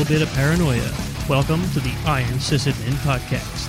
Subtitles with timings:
[0.00, 0.90] ops, and a little bit of paranoia.
[1.28, 3.68] Welcome to the Iron Sysadmin Podcast.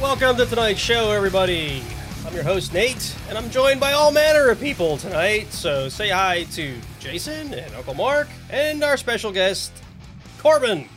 [0.00, 1.82] Welcome to tonight's show, everybody.
[2.26, 5.52] I'm your host, Nate, and I'm joined by all manner of people tonight.
[5.52, 9.72] So say hi to Jason and Uncle Mark and our special guest,
[10.38, 10.88] Corbin.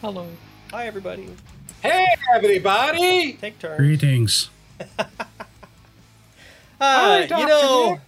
[0.00, 0.26] Hello.
[0.70, 1.28] Hi, everybody.
[1.82, 3.32] Hey, everybody!
[3.34, 3.78] Take turns.
[3.78, 4.50] Greetings.
[6.82, 8.00] Uh, Hi, you know,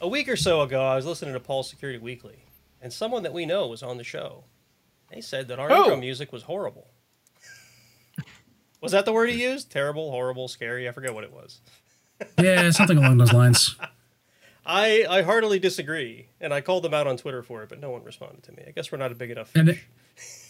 [0.00, 2.36] a week or so ago, I was listening to Paul Security Weekly,
[2.80, 4.44] and someone that we know was on the show.
[5.12, 5.74] They said that our Who?
[5.76, 6.88] intro music was horrible.
[8.80, 9.70] was that the word he used?
[9.70, 10.88] Terrible, horrible, scary?
[10.88, 11.60] I forget what it was.
[12.38, 13.76] Yeah, something along those lines.
[14.66, 17.88] I, I heartily disagree, and I called them out on Twitter for it, but no
[17.90, 18.64] one responded to me.
[18.66, 19.50] I guess we're not a big enough.
[19.54, 19.78] And fish.
[19.78, 19.84] it,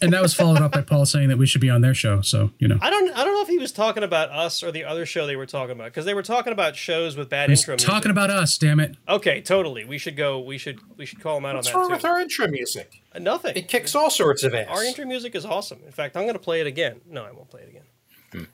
[0.01, 2.21] and that was followed up by Paul saying that we should be on their show.
[2.21, 4.71] So you know, I don't I don't know if he was talking about us or
[4.71, 7.49] the other show they were talking about because they were talking about shows with bad
[7.49, 7.73] he's intro.
[7.73, 7.89] music.
[7.89, 8.57] talking about us.
[8.57, 8.95] Damn it!
[9.07, 9.85] Okay, totally.
[9.85, 10.39] We should go.
[10.39, 13.01] We should we should call him out What's on wrong that with our intro music?
[13.13, 13.55] Uh, Nothing.
[13.55, 14.67] It kicks all sorts of ass.
[14.69, 15.79] Our intro music is awesome.
[15.85, 17.01] In fact, I'm going to play it again.
[17.07, 18.47] No, I won't play it again.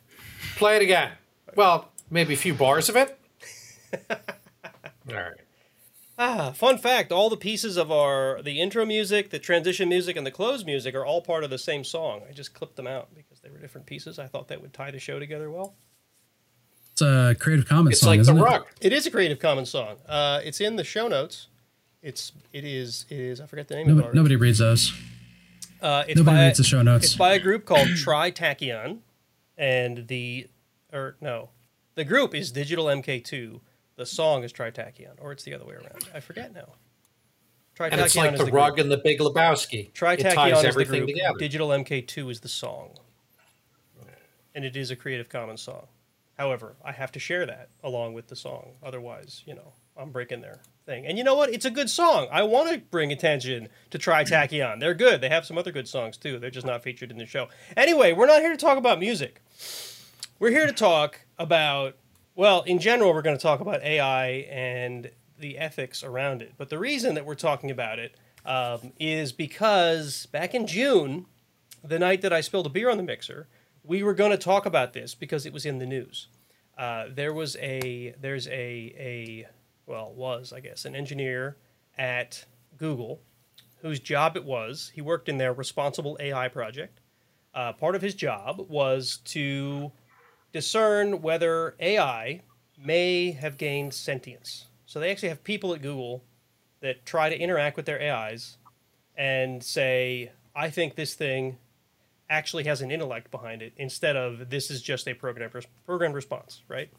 [0.57, 1.11] Play it again.
[1.55, 3.19] Well, maybe a few bars of it.
[4.09, 4.17] all
[5.07, 5.33] right.
[6.17, 10.25] Ah, fun fact: all the pieces of our the intro music, the transition music, and
[10.25, 12.21] the close music are all part of the same song.
[12.29, 14.17] I just clipped them out because they were different pieces.
[14.17, 15.75] I thought that would tie the show together well.
[16.93, 18.63] It's a Creative Commons It's song, like the isn't it?
[18.79, 19.97] It is a Creative Commons song.
[20.07, 21.47] Uh, it's in the show notes.
[22.01, 23.95] It's it is it is I forget the name of it.
[23.95, 24.93] Nobody, nobody reads those.
[25.81, 27.05] Uh, it's Nobody by, reads the show notes.
[27.05, 28.99] It's by a group called Tri Tachyon,
[29.57, 30.47] and the
[30.93, 31.49] or no,
[31.95, 33.59] the group is Digital MK2.
[33.95, 36.09] The song is Tri Tachyon, or it's the other way around.
[36.13, 36.73] I forget now.
[37.75, 39.93] Tri And it's like the, the rug and the Big Lebowski.
[39.93, 41.15] Tri it ties Tachyon is the everything group.
[41.15, 41.37] together.
[41.37, 42.97] Digital MK2 is the song,
[44.53, 45.87] and it is a Creative Commons song.
[46.37, 48.73] However, I have to share that along with the song.
[48.83, 51.05] Otherwise, you know, I'm breaking their thing.
[51.05, 51.49] And you know what?
[51.49, 52.27] It's a good song.
[52.31, 54.79] I want to bring attention to Tri Tachyon.
[54.79, 55.21] They're good.
[55.21, 56.37] They have some other good songs too.
[56.39, 57.47] They're just not featured in the show.
[57.77, 59.41] Anyway, we're not here to talk about music.
[60.39, 61.95] We're here to talk about,
[62.35, 65.09] well, in general, we're going to talk about AI and
[65.39, 66.53] the ethics around it.
[66.57, 68.15] But the reason that we're talking about it
[68.45, 71.25] um, is because back in June,
[71.83, 73.47] the night that I spilled a beer on the mixer,
[73.83, 76.27] we were going to talk about this because it was in the news.
[76.77, 78.51] Uh, there was a there's a
[78.97, 79.47] a
[79.85, 81.55] well was I guess an engineer
[81.97, 82.45] at
[82.77, 83.21] Google
[83.81, 86.99] whose job it was he worked in their responsible AI project.
[87.53, 89.91] Uh, part of his job was to
[90.55, 92.39] discern whether AI
[92.81, 94.67] may have gained sentience.
[94.85, 96.23] So they actually have people at Google
[96.79, 98.55] that try to interact with their AIs
[99.17, 101.57] and say, I think this thing
[102.29, 105.51] actually has an intellect behind it instead of this is just a program
[105.85, 106.89] program response, right?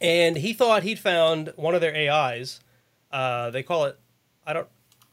[0.00, 2.58] And he thought he'd found one of their AIs.
[3.12, 4.00] Uh, they call it.
[4.44, 4.66] I don't.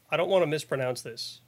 [0.10, 1.42] I don't want to mispronounce this.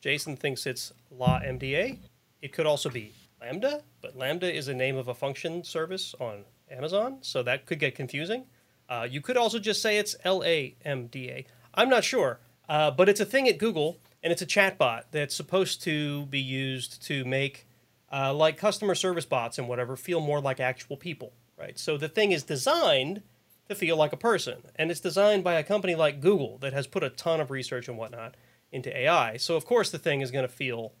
[0.00, 1.98] Jason thinks it's La MDA.
[2.40, 6.44] It could also be Lambda, but Lambda is the name of a function service on
[6.70, 8.44] Amazon, so that could get confusing.
[8.88, 11.46] Uh, you could also just say it's L A M D A.
[11.74, 15.34] I'm not sure, uh, but it's a thing at Google, and it's a chatbot that's
[15.34, 17.66] supposed to be used to make
[18.12, 21.78] uh, like customer service bots and whatever feel more like actual people, right?
[21.78, 23.22] So the thing is designed
[23.68, 26.86] to feel like a person, and it's designed by a company like Google that has
[26.86, 28.34] put a ton of research and whatnot
[28.72, 29.36] into AI.
[29.36, 30.92] So of course the thing is going to feel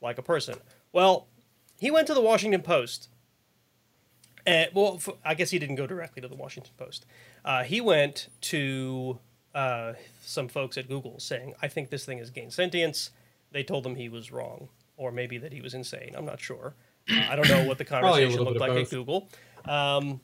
[0.00, 0.56] like a person.
[0.92, 1.28] Well,
[1.78, 3.08] he went to the Washington Post.
[4.46, 7.04] And, well, I guess he didn't go directly to the Washington Post.
[7.44, 9.18] Uh, he went to
[9.54, 13.10] uh, some folks at Google saying, I think this thing has gained sentience.
[13.50, 16.14] They told him he was wrong, or maybe that he was insane.
[16.16, 16.74] I'm not sure.
[17.10, 19.28] Uh, I don't know what the conversation looked like of at Google.
[19.64, 20.20] Um,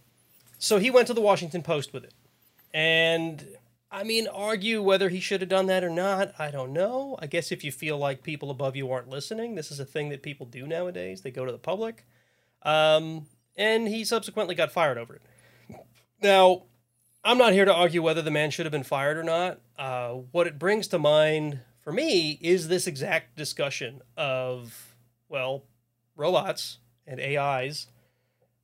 [0.58, 2.14] so he went to the Washington Post with it.
[2.72, 3.44] And
[3.92, 7.16] I mean, argue whether he should have done that or not, I don't know.
[7.20, 10.08] I guess if you feel like people above you aren't listening, this is a thing
[10.08, 11.20] that people do nowadays.
[11.20, 12.06] They go to the public.
[12.62, 15.22] Um, and he subsequently got fired over it.
[16.22, 16.62] Now,
[17.22, 19.60] I'm not here to argue whether the man should have been fired or not.
[19.78, 24.94] Uh, what it brings to mind for me is this exact discussion of,
[25.28, 25.64] well,
[26.16, 27.88] robots and AIs.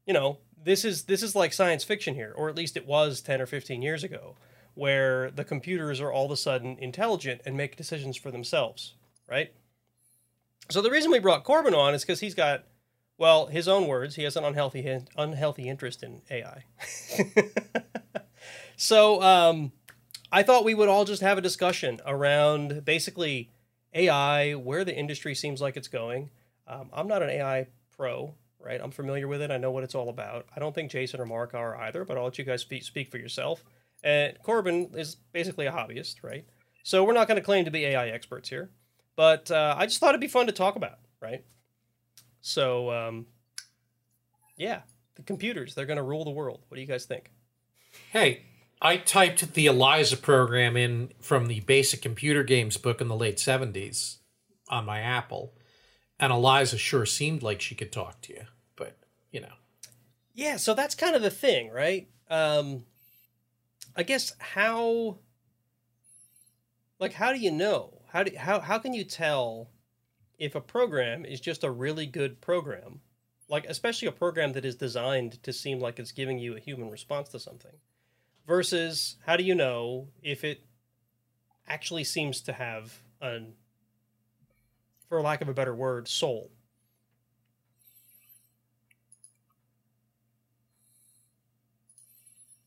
[0.06, 3.20] You know, this is this is like science fiction here, or at least it was
[3.20, 4.36] 10 or 15 years ago,
[4.78, 8.94] where the computers are all of a sudden intelligent and make decisions for themselves,
[9.28, 9.52] right?
[10.70, 12.64] So the reason we brought Corbin on is because he's got,
[13.16, 16.64] well, his own words, he has an unhealthy unhealthy interest in AI.
[18.76, 19.72] so um,
[20.30, 23.50] I thought we would all just have a discussion around basically
[23.94, 26.30] AI, where the industry seems like it's going.
[26.69, 27.66] Um, I'm not an AI
[27.96, 28.80] pro, right?
[28.80, 29.50] I'm familiar with it.
[29.50, 30.46] I know what it's all about.
[30.54, 33.10] I don't think Jason or Mark are either, but I'll let you guys speak, speak
[33.10, 33.64] for yourself.
[34.03, 36.45] And Corbin is basically a hobbyist, right?
[36.83, 38.71] So we're not going to claim to be AI experts here,
[39.17, 41.45] but uh, I just thought it'd be fun to talk about, right?
[42.41, 43.27] So, um,
[44.56, 44.83] yeah,
[45.17, 46.65] the computers, they're going to rule the world.
[46.69, 47.31] What do you guys think?
[48.12, 48.45] Hey,
[48.81, 53.37] I typed the Eliza program in from the basic computer games book in the late
[53.37, 54.19] 70s
[54.69, 55.53] on my Apple,
[56.21, 58.45] and Eliza sure seemed like she could talk to you,
[58.77, 58.97] but,
[59.33, 59.55] you know.
[60.35, 62.09] Yeah, so that's kind of the thing, right?
[62.31, 62.85] Um,
[63.99, 65.19] I guess how,
[67.00, 68.03] like, how do you know?
[68.12, 69.71] How do how how can you tell
[70.39, 73.00] if a program is just a really good program,
[73.49, 76.91] like especially a program that is designed to seem like it's giving you a human
[76.91, 77.75] response to something,
[78.47, 80.61] versus how do you know if it
[81.67, 83.55] actually seems to have an,
[85.09, 86.53] for lack of a better word, soul?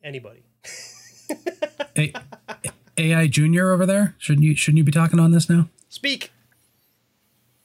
[0.04, 0.44] Anybody?
[1.98, 2.14] A-
[2.98, 4.16] AI Junior over there.
[4.18, 5.70] Shouldn't you shouldn't you be talking on this now?
[5.90, 6.32] Speak.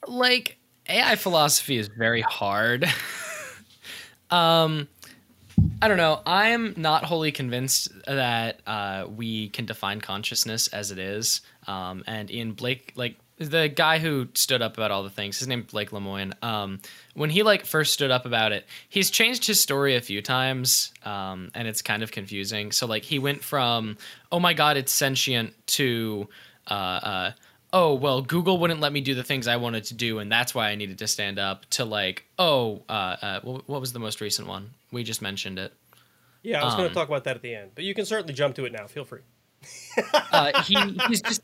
[0.07, 0.57] like
[0.89, 2.85] AI philosophy is very hard.
[4.31, 4.87] um,
[5.81, 6.21] I don't know.
[6.25, 11.41] I'm not wholly convinced that uh, we can define consciousness as it is.
[11.67, 15.47] Um, and in Blake, like the guy who stood up about all the things, his
[15.47, 16.33] name Blake Lemoine.
[16.43, 16.79] Um,
[17.13, 20.91] when he like first stood up about it, he's changed his story a few times,
[21.05, 22.71] um, and it's kind of confusing.
[22.71, 23.97] So like he went from
[24.31, 26.27] "Oh my God, it's sentient" to
[26.67, 27.31] uh, uh,
[27.71, 30.55] "Oh well, Google wouldn't let me do the things I wanted to do, and that's
[30.55, 34.19] why I needed to stand up." To like, "Oh, uh, uh, what was the most
[34.19, 34.71] recent one?
[34.91, 35.73] We just mentioned it."
[36.43, 38.05] Yeah, I was going Um, to talk about that at the end, but you can
[38.05, 38.87] certainly jump to it now.
[38.87, 39.21] Feel free.
[40.31, 40.75] uh, he
[41.07, 41.41] he's just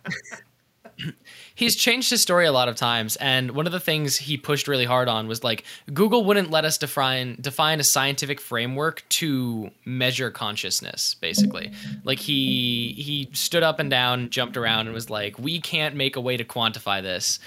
[1.55, 4.67] he's changed his story a lot of times and one of the things he pushed
[4.67, 5.63] really hard on was like
[5.93, 11.71] google wouldn't let us define define a scientific framework to measure consciousness basically.
[12.03, 16.15] Like he he stood up and down jumped around and was like we can't make
[16.15, 17.39] a way to quantify this.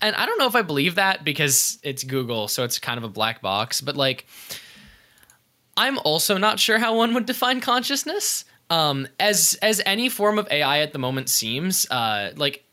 [0.00, 3.04] And i don't know if i believe that because it's google so it's kind of
[3.04, 4.26] a black box but like
[5.78, 10.48] i'm also not sure how one would define consciousness um, as as any form of
[10.50, 12.64] AI at the moment seems, uh, like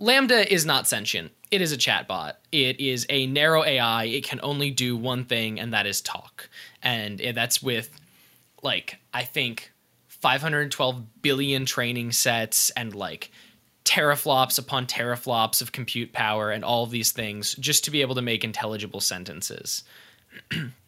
[0.00, 1.32] LaMDA is not sentient.
[1.50, 2.34] It is a chatbot.
[2.52, 4.04] It is a narrow AI.
[4.04, 6.48] It can only do one thing, and that is talk.
[6.82, 7.98] And that's with,
[8.62, 9.72] like, I think
[10.06, 13.32] 512 billion training sets and like
[13.84, 18.14] teraflops upon teraflops of compute power and all of these things just to be able
[18.14, 19.82] to make intelligible sentences.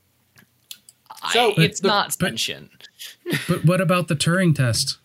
[1.32, 2.70] So, I, it's the- not but- sentient.
[3.48, 4.98] But what about the Turing test?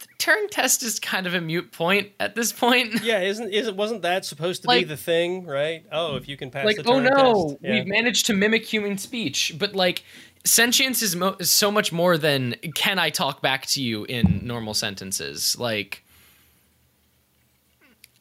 [0.00, 3.00] The Turing test is kind of a mute point at this point.
[3.02, 5.84] Yeah, isn't isn't wasn't that supposed to be the thing, right?
[5.92, 7.58] Oh, if you can pass like, the oh no, test.
[7.62, 7.74] Yeah.
[7.74, 10.02] we've managed to mimic human speech, but like
[10.44, 14.40] sentience is, mo- is so much more than can I talk back to you in
[14.42, 15.56] normal sentences.
[15.58, 16.04] Like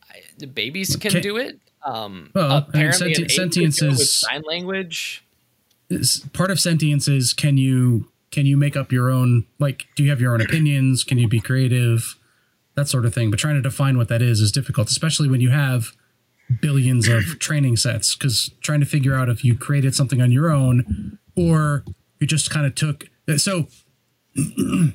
[0.09, 1.59] I, the babies can Can- do it.
[1.87, 5.23] Um, Well, I mean, senti- an ape could sentience is- sign language.
[5.89, 10.03] Is- part of sentience is can you can you make up your own like do
[10.03, 11.03] you have your own opinions?
[11.05, 12.15] Can you be creative?
[12.75, 13.31] That sort of thing.
[13.31, 15.93] But trying to define what that is is difficult, especially when you have
[16.61, 18.15] billions of training sets.
[18.15, 21.85] Because trying to figure out if you created something on your own or
[22.19, 23.67] you just kind of took so.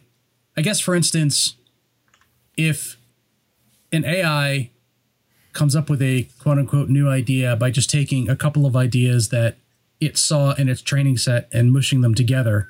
[0.54, 1.56] I guess, for instance,
[2.58, 2.98] if
[3.90, 4.70] an AI
[5.52, 9.28] comes up with a quote unquote new idea by just taking a couple of ideas
[9.28, 9.56] that
[10.00, 12.68] it saw in its training set and mushing them together,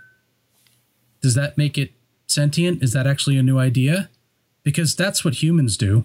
[1.20, 1.92] does that make it
[2.26, 2.82] sentient?
[2.82, 4.10] Is that actually a new idea?
[4.62, 6.04] Because that's what humans do.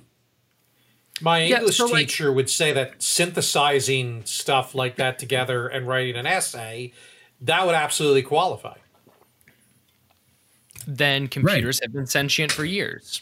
[1.20, 5.88] My Yeah, English so, like- teacher would say that synthesizing stuff like that together and
[5.88, 6.94] writing an essay,
[7.42, 8.78] that would absolutely qualify.
[10.88, 13.22] Then computers have been sentient for years.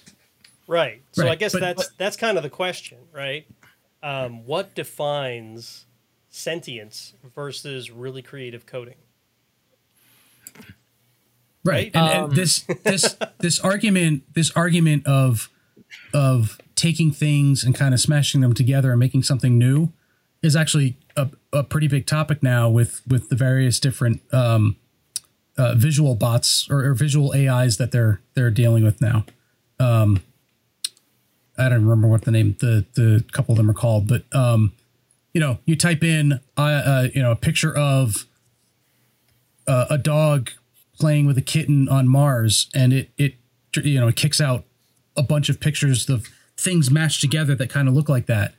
[0.68, 1.02] Right.
[1.12, 3.48] So I guess but- that's that's kind of the question, right?
[4.04, 5.86] Um, what defines
[6.30, 8.96] sentience versus really creative coding?
[11.64, 11.92] Right.
[11.94, 11.96] Right?
[11.96, 15.50] And, and this this this argument this argument of
[16.14, 19.92] of taking things and kind of smashing them together and making something new
[20.44, 24.76] is actually a, a pretty big topic now with with the various different um,
[25.58, 29.26] uh, visual bots or, or visual AIs that they're they're dealing with now.
[29.80, 30.22] Um,
[31.58, 34.74] I don't remember what the name the the couple of them are called, but um,
[35.34, 38.26] you know, you type in uh, uh, you know a picture of
[39.68, 40.52] uh, a dog
[41.00, 43.36] playing with a kitten on Mars, and it it
[43.76, 44.64] you know it kicks out
[45.18, 48.54] a bunch of pictures of things mashed together that kind of look like that.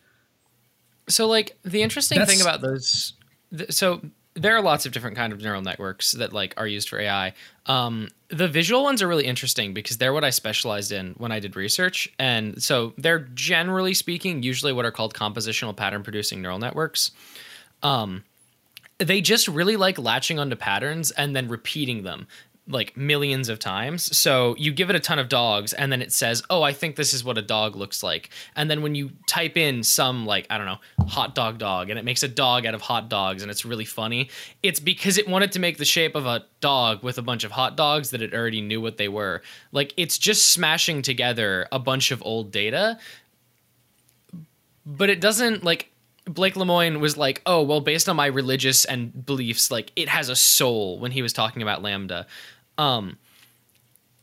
[1.08, 3.12] So, like, the interesting That's- thing about those,
[3.56, 4.00] th- so
[4.36, 7.32] there are lots of different kind of neural networks that like are used for AI.
[7.66, 11.40] Um, the visual ones are really interesting because they're what I specialized in when I
[11.40, 16.58] did research, and so they're generally speaking usually what are called compositional pattern producing neural
[16.58, 17.10] networks.
[17.82, 18.24] Um,
[18.98, 22.26] they just really like latching onto patterns and then repeating them
[22.68, 24.16] like millions of times.
[24.16, 26.96] So you give it a ton of dogs and then it says, "Oh, I think
[26.96, 30.46] this is what a dog looks like." And then when you type in some like,
[30.50, 33.42] I don't know, hot dog dog and it makes a dog out of hot dogs
[33.42, 34.30] and it's really funny,
[34.62, 37.52] it's because it wanted to make the shape of a dog with a bunch of
[37.52, 39.42] hot dogs that it already knew what they were.
[39.70, 42.98] Like it's just smashing together a bunch of old data.
[44.84, 45.90] But it doesn't like
[46.28, 50.28] Blake Lemoine was like, "Oh, well, based on my religious and beliefs, like it has
[50.28, 52.26] a soul." When he was talking about LaMDA,
[52.78, 53.18] um,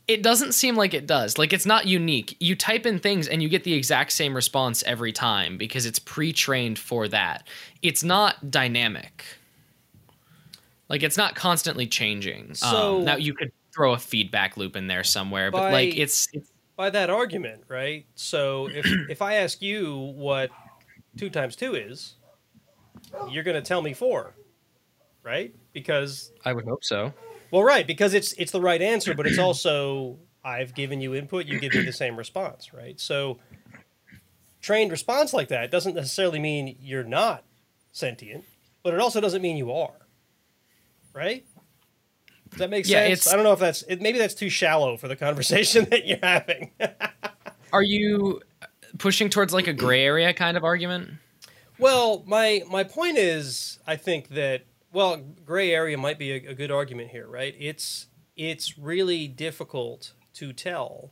[0.06, 1.38] it doesn't seem like it does.
[1.38, 2.36] Like it's not unique.
[2.38, 5.98] You type in things and you get the exact same response every time because it's
[5.98, 7.46] pre-trained for that.
[7.82, 9.24] It's not dynamic.
[10.88, 12.54] Like it's not constantly changing.
[12.54, 16.28] So- um, now you could throw a feedback loop in there somewhere, but like it's,
[16.32, 18.04] it's by that argument, right?
[18.14, 20.50] So if if I ask you what
[21.16, 22.14] two times two is,
[23.30, 24.34] you're going to tell me four,
[25.22, 25.54] right?
[25.72, 27.12] Because I would hope so.
[27.54, 31.46] Well, right, because it's it's the right answer, but it's also I've given you input,
[31.46, 32.98] you give me the same response, right?
[32.98, 33.38] So
[34.60, 37.44] trained response like that doesn't necessarily mean you're not
[37.92, 38.44] sentient,
[38.82, 39.94] but it also doesn't mean you are,
[41.12, 41.46] right?
[42.50, 43.28] Does that make Yeah, sense?
[43.28, 46.18] I don't know if that's it, maybe that's too shallow for the conversation that you're
[46.24, 46.72] having.
[47.72, 48.42] Are you
[48.98, 51.08] pushing towards like a gray area kind of argument?
[51.78, 56.54] Well, my my point is, I think that well, gray area might be a, a
[56.54, 57.54] good argument here, right?
[57.58, 61.10] It's it's really difficult to tell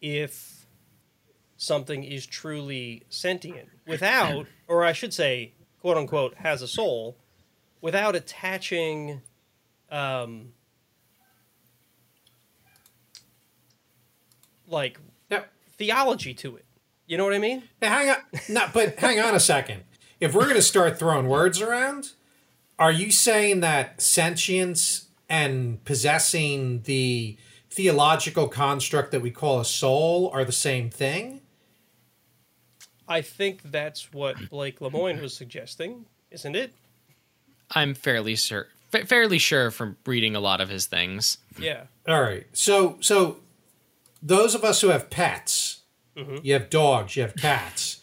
[0.00, 0.66] if
[1.56, 7.16] something is truly sentient without, or I should say, quote unquote, has a soul,
[7.80, 9.22] without attaching.
[9.90, 10.52] Um,
[14.66, 14.98] like
[15.30, 15.44] Now,
[15.76, 16.64] theology to it.
[17.06, 17.64] You know what I mean?
[17.80, 18.16] now hang on,
[18.48, 19.84] no, but hang on a second.
[20.18, 22.12] If we're going to start throwing words around,
[22.82, 27.36] are you saying that sentience and possessing the
[27.70, 31.42] theological construct that we call a soul are the same thing?
[33.06, 36.74] I think that's what Blake Lemoine was suggesting, isn't it?
[37.70, 41.38] I'm fairly sure, fa- fairly sure from reading a lot of his things.
[41.56, 41.84] Yeah.
[42.08, 42.46] All right.
[42.52, 43.36] So so
[44.20, 45.82] those of us who have pets,
[46.16, 46.38] mm-hmm.
[46.42, 48.00] you have dogs, you have cats.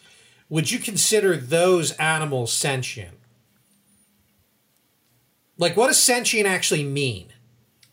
[0.48, 3.19] Would you consider those animals sentient?
[5.60, 7.28] Like what does sentient actually mean?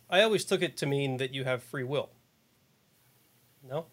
[0.10, 2.10] I always took it to mean that you have free will.
[3.70, 3.86] No?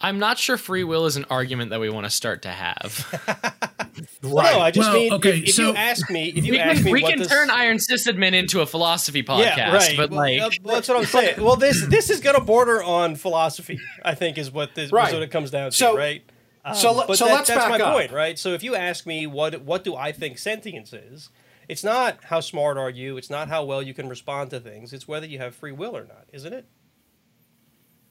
[0.00, 3.54] I'm not sure free will is an argument that we want to start to have.
[4.22, 6.52] Well, no, I just Well, mean okay, if, if so- you ask me, if you
[6.52, 9.56] we ask can, me we what can this, turn Iron Sysadmin into a philosophy podcast,
[9.56, 9.96] yeah, right.
[9.96, 11.42] but Well, like uh, well, that's what I'm saying.
[11.42, 13.80] Well, this this is going to border on philosophy.
[14.04, 15.12] I think is what this is Right.
[15.12, 16.22] what it comes down to, So- right?
[16.64, 17.92] Um, so let- but so that- let's that's back my up.
[17.92, 18.38] point, right?
[18.38, 21.28] So if you ask me what what do I think sentience is,
[21.68, 24.92] it's not how smart are you, it's not how well you can respond to things,
[24.92, 26.66] it's whether you have free will or not, isn't it?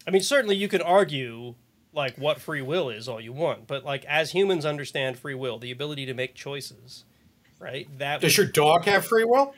[0.08, 1.56] I mean, certainly you can argue
[1.94, 5.58] like what free will is all you want, but like as humans understand free will,
[5.60, 7.04] the ability to make choices,
[7.60, 7.88] right?
[7.98, 9.54] That Does would- your dog have free will?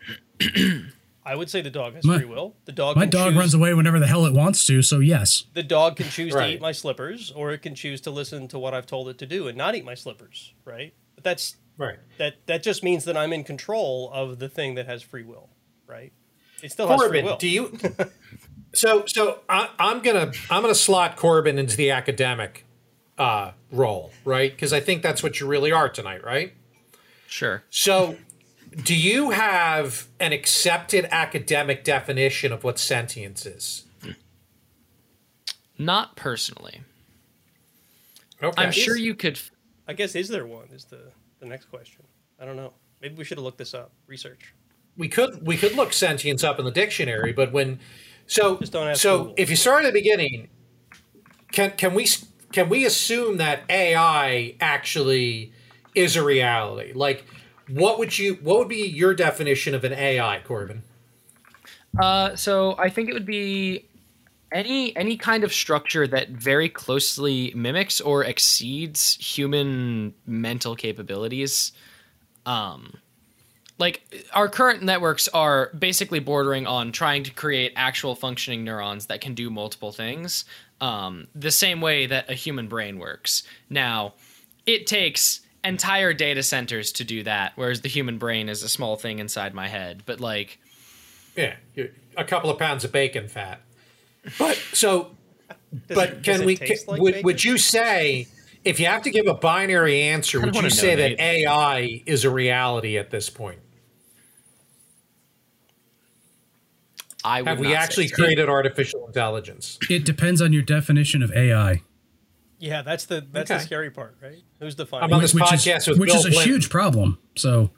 [1.26, 2.56] I would say the dog has My- free will.
[2.66, 5.00] The dog My can dog choose, runs away whenever the hell it wants to, so
[5.00, 5.46] yes.
[5.54, 8.58] The dog can choose to eat my slippers, or it can choose to listen to
[8.58, 10.94] what I've told it to do and not eat my slippers, right?
[11.16, 11.98] But that's Right.
[12.20, 15.50] that that just means that I'm in control of the thing that has free will,
[15.88, 16.14] right?
[16.62, 17.38] It still has free Corbin, will.
[17.38, 17.80] do you
[18.74, 22.66] So so I, I'm gonna I'm gonna slot Corbin into the academic
[23.18, 24.52] uh, role, right?
[24.52, 26.54] Because I think that's what you really are tonight, right?
[27.28, 27.64] sure.
[27.70, 28.18] So,
[28.84, 33.86] do you have an accepted academic definition of what sentience is?
[35.78, 36.82] Not personally.
[38.42, 38.62] Okay.
[38.62, 39.40] I'm sure you could.
[39.88, 40.70] I guess is there one?
[40.72, 42.04] Is the the next question?
[42.40, 42.74] I don't know.
[43.02, 43.92] Maybe we should have looked this up.
[44.08, 44.54] Research.
[44.98, 47.80] we could we could look sentience up in the dictionary, but when
[48.28, 49.34] so Just don't ask so Google.
[49.38, 50.50] if you start at the beginning,
[51.52, 52.08] can can we
[52.52, 55.54] can we assume that AI actually
[55.96, 56.94] is a reality?
[56.94, 57.26] Like,
[57.70, 60.84] what would you what would be your definition of an AI, Corbin?
[62.00, 63.89] Uh, so I think it would be
[64.52, 71.72] any any kind of structure that very closely mimics or exceeds human mental capabilities.
[72.46, 72.96] Um,
[73.78, 74.02] like
[74.34, 79.36] our current networks are basically bordering on trying to create actual functioning neurons that can
[79.36, 80.46] do multiple things
[80.82, 84.14] um, the same way that a human brain works now
[84.66, 88.96] it takes entire data centers to do that, whereas the human brain is a small
[88.96, 90.04] thing inside my head.
[90.06, 90.60] But like,
[91.36, 91.56] Yeah,
[92.18, 93.62] a couple of pounds of bacon fat.
[94.38, 95.16] But so,
[95.88, 96.56] Does but it- can it we?
[96.58, 97.26] taste like would, bacon?
[97.26, 98.28] would you say
[98.66, 102.30] if you have to give a binary answer, would you say that AI is a
[102.30, 103.60] reality at this point?
[107.24, 108.16] I would Have we actually so.
[108.16, 109.78] created artificial intelligence?
[109.90, 111.82] It depends on your definition of AI,
[112.62, 113.58] Yeah, that's the that's Okay.
[113.58, 114.42] the scary part, right?
[114.60, 115.06] Who's defining?
[115.06, 116.52] I'm on this which podcast is with which Bill is a Clinton.
[116.54, 117.18] huge problem.
[117.38, 117.72] So,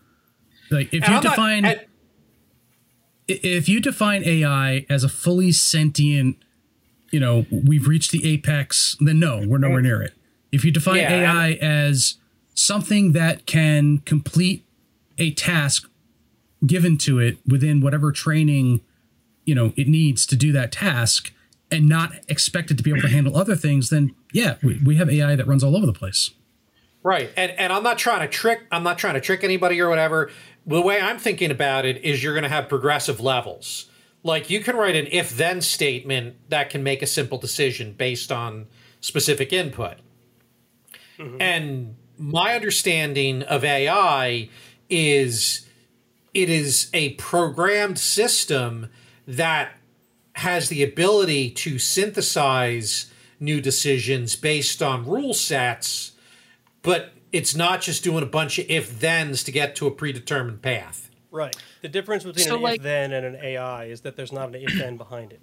[0.72, 1.86] like, if And you I'm not- define and-
[3.44, 6.38] if you define AI as a fully sentient,
[7.12, 10.14] you know, we've reached the apex, then no, we're nowhere near it.
[10.52, 12.16] If you define Yeah, AI as
[12.54, 14.66] something that can complete
[15.18, 15.90] a task
[16.66, 18.82] given to it within whatever training,
[19.46, 21.34] you know, it needs to do that task
[21.70, 24.98] and not expect it to be able to handle other things, then yeah, we, we
[24.98, 26.32] have AI that runs all over the place.
[27.04, 27.32] Right.
[27.36, 30.30] And and I'm not trying to trick I'm not trying to trick anybody or whatever.
[30.66, 33.90] The way I'm thinking about it is you're going to have progressive levels.
[34.24, 38.32] Like you can write an if then statement that can make a simple decision based
[38.32, 38.68] on
[39.00, 39.98] specific input.
[41.18, 41.42] Mm-hmm.
[41.42, 44.50] And my understanding of AI
[44.90, 45.66] is
[46.34, 48.90] it is a programmed system
[49.28, 49.76] that
[50.36, 56.12] has the ability to synthesize new decisions based on rule sets
[56.82, 60.62] but it's not just doing a bunch of if thens to get to a predetermined
[60.62, 61.10] path.
[61.32, 61.56] Right.
[61.82, 64.50] The difference between So, an like- if then and an AI is that there's not
[64.50, 65.42] an if then behind it.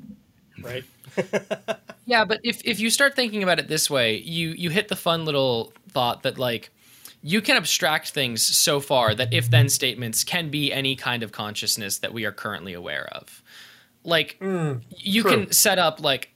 [0.63, 0.85] Right?
[2.09, 4.97] Yeah, but if if you start thinking about it this way, you you hit the
[4.97, 6.71] fun little thought that like
[7.23, 11.33] you can abstract things so far that if then statements can be any kind of
[11.33, 13.43] consciousness that we are currently aware of.
[14.05, 15.31] Like hmm, you true.
[15.31, 16.31] can set up like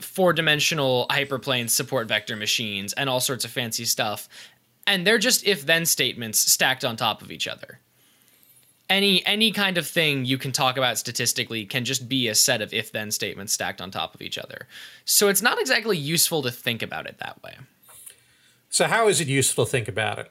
[0.00, 4.30] four dimensional hyperplane support vector machines and all sorts of fancy stuff.
[4.86, 7.78] And they're just if then statements stacked on top of each other.
[8.88, 12.60] Any any kind of thing you can talk about statistically can just be a set
[12.60, 14.66] of if then statements stacked on top of each other.
[15.04, 17.56] So it's not exactly useful to think about it that way.
[18.68, 20.30] So how is it useful to think about it?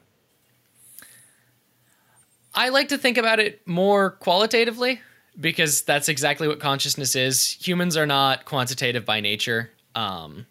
[2.53, 5.01] I like to think about it more qualitatively
[5.39, 7.53] because that's exactly what consciousness is.
[7.65, 9.71] Humans are not quantitative by nature.
[9.95, 10.45] Um,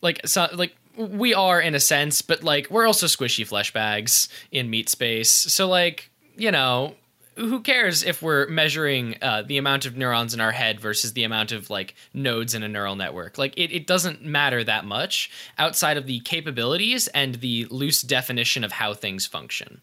[0.00, 4.28] like so, like we are in a sense, but like we're also squishy flesh bags
[4.50, 5.32] in meat space.
[5.32, 6.94] So like you know,
[7.36, 11.24] who cares if we're measuring uh, the amount of neurons in our head versus the
[11.24, 13.38] amount of like nodes in a neural network?
[13.38, 18.64] Like it, it doesn't matter that much outside of the capabilities and the loose definition
[18.64, 19.80] of how things function.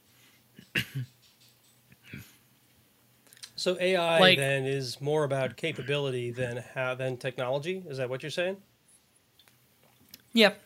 [3.56, 7.84] So AI Like- then is more about capability than how than technology.
[7.88, 8.58] Is that what you're saying?
[10.34, 10.60] Yep.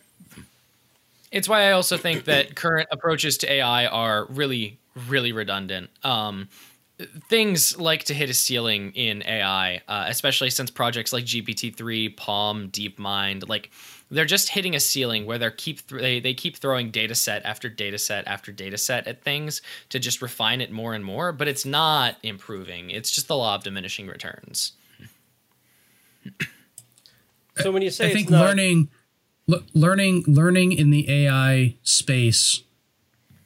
[1.32, 5.90] It's why I also think that current approaches to AI are really, really redundant.
[6.04, 6.48] Um,
[7.30, 12.72] things like to hit a ceiling in AI, uh, especially since projects like GPT-3, PaLM,
[12.72, 13.70] DeepMind, like
[14.10, 17.44] they're just hitting a ceiling where they keep th- they, they keep throwing data set
[17.44, 21.34] after data set after data set at things to just refine it more and more,
[21.34, 22.92] but it's not improving.
[22.92, 24.74] It's just the law of diminishing returns.
[27.58, 28.90] So when you say I it's think not, learning,
[29.48, 32.64] le- learning, learning in the AI space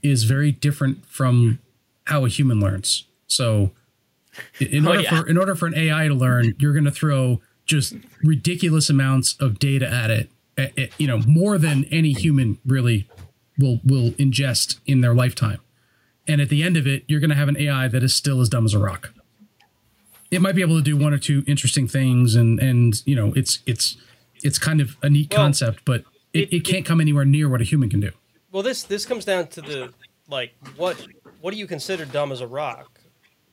[0.02, 1.60] is very different from
[2.06, 3.06] how a human learns.
[3.28, 3.72] So,
[4.60, 5.22] in Oh, order yeah.
[5.22, 9.36] for in order for an AI to learn, you're going to throw just ridiculous amounts
[9.40, 13.08] of data at it, a- a- you know, more than any human really
[13.58, 15.60] will will ingest in their lifetime.
[16.28, 18.40] And at the end of it, you're going to have an AI that is still
[18.40, 19.14] as dumb as a rock.
[20.32, 23.34] It might be able to do one or two interesting things, and and you know,
[23.36, 23.98] it's it's
[24.44, 27.50] it's kind of a neat Well, concept, but it, it- it can't come anywhere near
[27.50, 28.12] what a human can do.
[28.52, 29.94] well, this this comes down to the
[30.28, 30.96] like what
[31.42, 33.00] what do you consider dumb as a rock,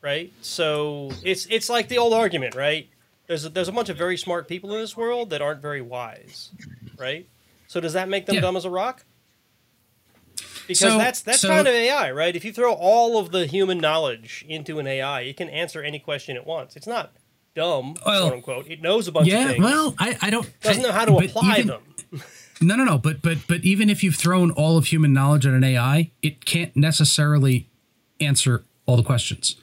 [0.02, 0.32] right?
[0.42, 2.88] So it's it's like the old argument, right?
[3.26, 5.80] There's a, there's a bunch of very smart people in this world that aren't very
[5.82, 6.50] wise,
[6.98, 7.26] right?
[7.66, 8.40] So does that make them Yeah.
[8.42, 9.04] dumb as a rock?
[10.68, 12.34] Because So- that's that's so- kind of AI, right?
[12.36, 15.98] If you throw all of the human knowledge into an AI, it can answer any
[15.98, 16.76] question it wants.
[16.76, 17.12] It's not
[17.56, 18.66] dumb, Well, quote unquote.
[18.70, 19.64] It knows a bunch of Yeah, things.
[19.64, 21.82] well, I, I don't doesn't I- know how to apply even- them.
[22.60, 22.96] No, no, no.
[22.98, 26.44] But but but even if you've thrown all of human knowledge at an AI, it
[26.46, 27.66] can't necessarily
[28.20, 29.56] answer all the questions.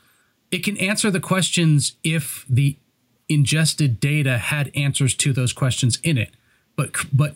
[0.51, 2.75] It can answer the questions if the
[3.29, 6.29] ingested data had answers to those questions in it.
[6.75, 7.36] But but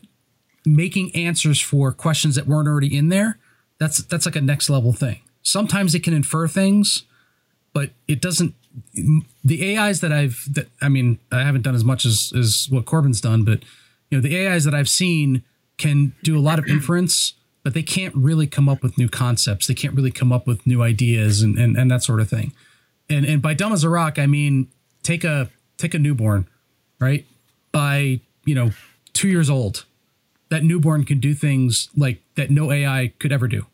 [0.64, 3.40] making answers for questions that weren't already in there,
[3.80, 5.22] that's that's like a next level thing.
[5.42, 7.04] Sometimes it can infer things,
[7.74, 8.54] but it doesn't
[9.44, 12.86] the AIs that I've that I mean I haven't done as much as as what
[12.86, 13.64] Corbin's done, but
[14.10, 15.44] you know the AIs that I've seen
[15.78, 19.68] can do a lot of inference, but they can't really come up with new concepts.
[19.68, 22.54] They can't really come up with new ideas and and, and that sort of thing.
[23.10, 24.68] And and by dumb as a rock, I mean
[25.04, 26.48] take a take a newborn,
[27.00, 27.26] right?
[27.72, 28.72] By you know
[29.14, 29.86] two years old,
[30.50, 33.66] that newborn can do things like that no AI could ever do.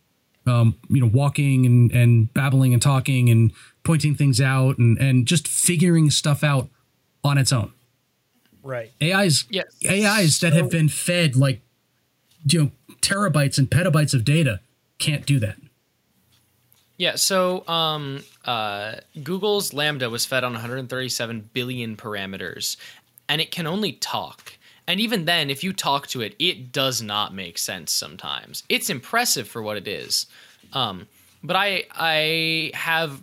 [0.45, 3.51] Um, you know, walking and and babbling and talking and
[3.83, 6.69] pointing things out and and just figuring stuff out
[7.23, 7.71] on its own.
[8.61, 8.91] Right.
[9.01, 9.65] AIs Yes.
[9.87, 11.61] AIs that have been fed like
[12.45, 14.59] you know terabytes and petabytes of data
[14.99, 15.57] can't do that.
[16.97, 22.77] Yeah, so um, uh, Google's LaMDA was fed on 137 billion parameters,
[23.27, 24.57] and it can only talk.
[24.87, 28.63] And even then, if you talk to it, it does not make sense sometimes.
[28.67, 30.25] It's impressive for what it is.
[30.73, 31.07] Um,
[31.43, 33.21] but I I have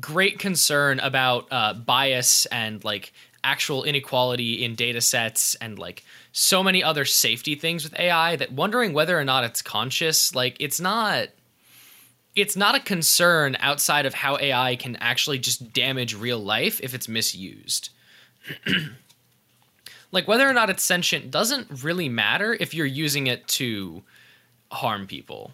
[0.00, 3.12] great concern about uh, bias and like
[3.44, 8.52] actual inequality in data sets and like so many other safety things with AI that
[8.52, 11.28] wondering whether or not it's conscious, like it's not
[12.36, 16.94] it's not a concern outside of how AI can actually just damage real life if
[16.94, 17.90] it's misused.
[20.10, 24.02] like whether or not it's sentient doesn't really matter if you're using it to
[24.70, 25.52] harm people.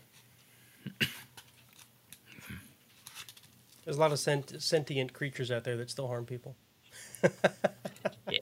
[3.85, 6.57] There's a lot of sent- sentient creatures out there that still harm people.
[8.31, 8.39] Yeah.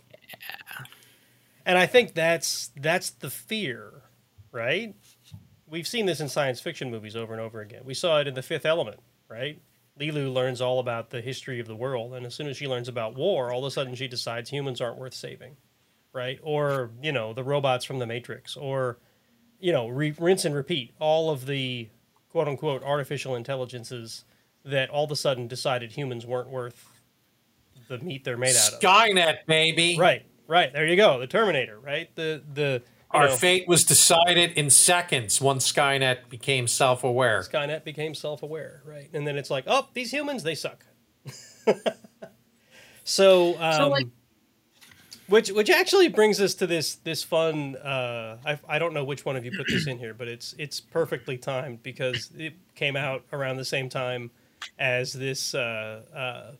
[1.64, 4.02] And I think that's that's the fear,
[4.50, 4.94] right?
[5.68, 7.82] We've seen this in science fiction movies over and over again.
[7.84, 8.98] We saw it in The Fifth Element,
[9.28, 9.60] right?
[10.00, 12.88] Leeloo learns all about the history of the world, and as soon as she learns
[12.88, 15.56] about war, all of a sudden she decides humans aren't worth saving,
[16.12, 16.38] right?
[16.42, 18.98] Or you know the robots from the Matrix, or
[19.60, 21.88] you know re- rinse and repeat all of the
[22.30, 24.24] quote unquote artificial intelligences
[24.64, 26.88] that all of a sudden decided humans weren't worth
[27.88, 28.80] the meat they're made out of.
[28.80, 29.96] Skynet, baby.
[29.98, 30.72] Right, right.
[30.72, 31.18] There you go.
[31.18, 32.14] The Terminator, right?
[32.14, 37.40] The the Our know, fate was decided in seconds once Skynet became self-aware.
[37.42, 39.10] Skynet became self-aware, right?
[39.12, 40.86] And then it's like, oh, these humans, they suck.
[43.04, 44.06] so, um, So, like-
[45.26, 47.76] which which actually brings us to this this fun.
[47.76, 50.54] Uh, I I don't know which one of you put this in here, but it's
[50.58, 54.30] it's perfectly timed because it came out around the same time
[54.78, 56.52] as this uh, uh,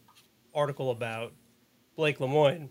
[0.55, 1.33] article about
[1.97, 2.69] Blake Lemoine.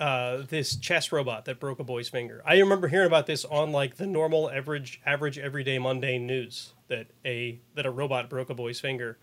[0.00, 2.42] Uh, this chess robot that broke a boy's finger.
[2.44, 7.08] I remember hearing about this on like the normal, average, average, everyday, mundane news that
[7.24, 9.18] a that a robot broke a boy's finger.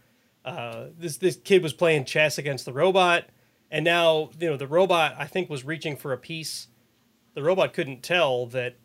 [0.45, 3.25] Uh, this this kid was playing chess against the robot,
[3.71, 6.67] and now you know the robot I think was reaching for a piece.
[7.35, 8.75] The robot couldn't tell that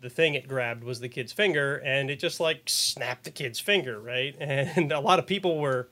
[0.00, 3.60] the thing it grabbed was the kid's finger, and it just like snapped the kid's
[3.60, 4.34] finger, right?
[4.40, 5.88] And a lot of people were,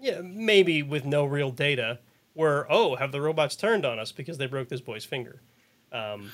[0.00, 1.98] yeah, maybe with no real data,
[2.34, 5.42] were oh, have the robots turned on us because they broke this boy's finger?
[5.92, 6.30] Um,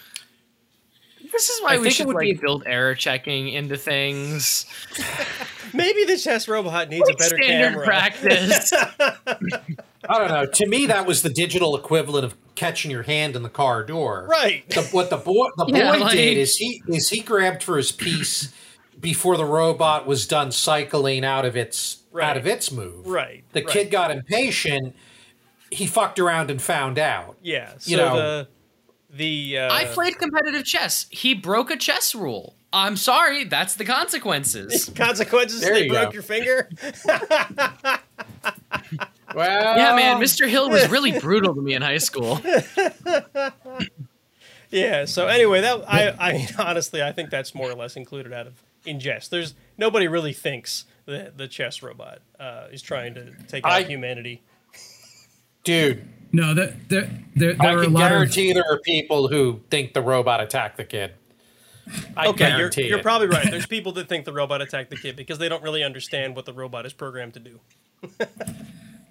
[1.33, 3.77] This is why I we think it should would like be- build error checking into
[3.77, 4.67] things.
[5.75, 7.85] maybe the chess robot needs a better Standard camera.
[7.85, 8.73] practice.
[10.09, 10.47] I don't know.
[10.47, 14.27] To me, that was the digital equivalent of catching your hand in the car door.
[14.29, 14.69] Right.
[14.71, 17.77] The, what the boy the boy Yeah, like- did is he is he grabbed for
[17.77, 18.53] his piece
[19.01, 23.07] before the robot was done cycling out of its out of its move.
[23.07, 23.73] Right, The right.
[23.73, 24.95] kid got impatient.
[25.71, 27.37] He fucked around and found out.
[27.43, 27.73] Yeah.
[27.79, 28.49] So You know- the
[29.11, 31.07] the uh, I played competitive chess.
[31.11, 32.55] He broke a chess rule.
[32.73, 34.89] I'm sorry, that's the consequences.
[34.95, 35.61] consequences.
[35.61, 36.15] There they you broke go.
[36.15, 36.69] your finger.
[39.37, 40.49] Well, Yeah, man, Mr.
[40.49, 42.41] Hill was really brutal to me in high school.
[44.69, 45.05] Yeah.
[45.05, 48.49] So anyway, that I, I mean, honestly, I think that's more or less included out
[48.49, 49.31] of in jest.
[49.31, 53.83] There's nobody really thinks that the chess robot uh, is trying to take out I-
[53.85, 54.43] humanity.
[55.63, 56.09] dude.
[56.33, 59.29] No, that there there, there I are a can lot of guarantee there are people
[59.29, 61.13] who think the robot attacked the kid.
[62.17, 63.47] I Okay, you're, guarantee you're probably right.
[63.51, 66.45] There's people that think the robot attacked the kid because they don't really understand what
[66.45, 67.61] the robot is programmed to do.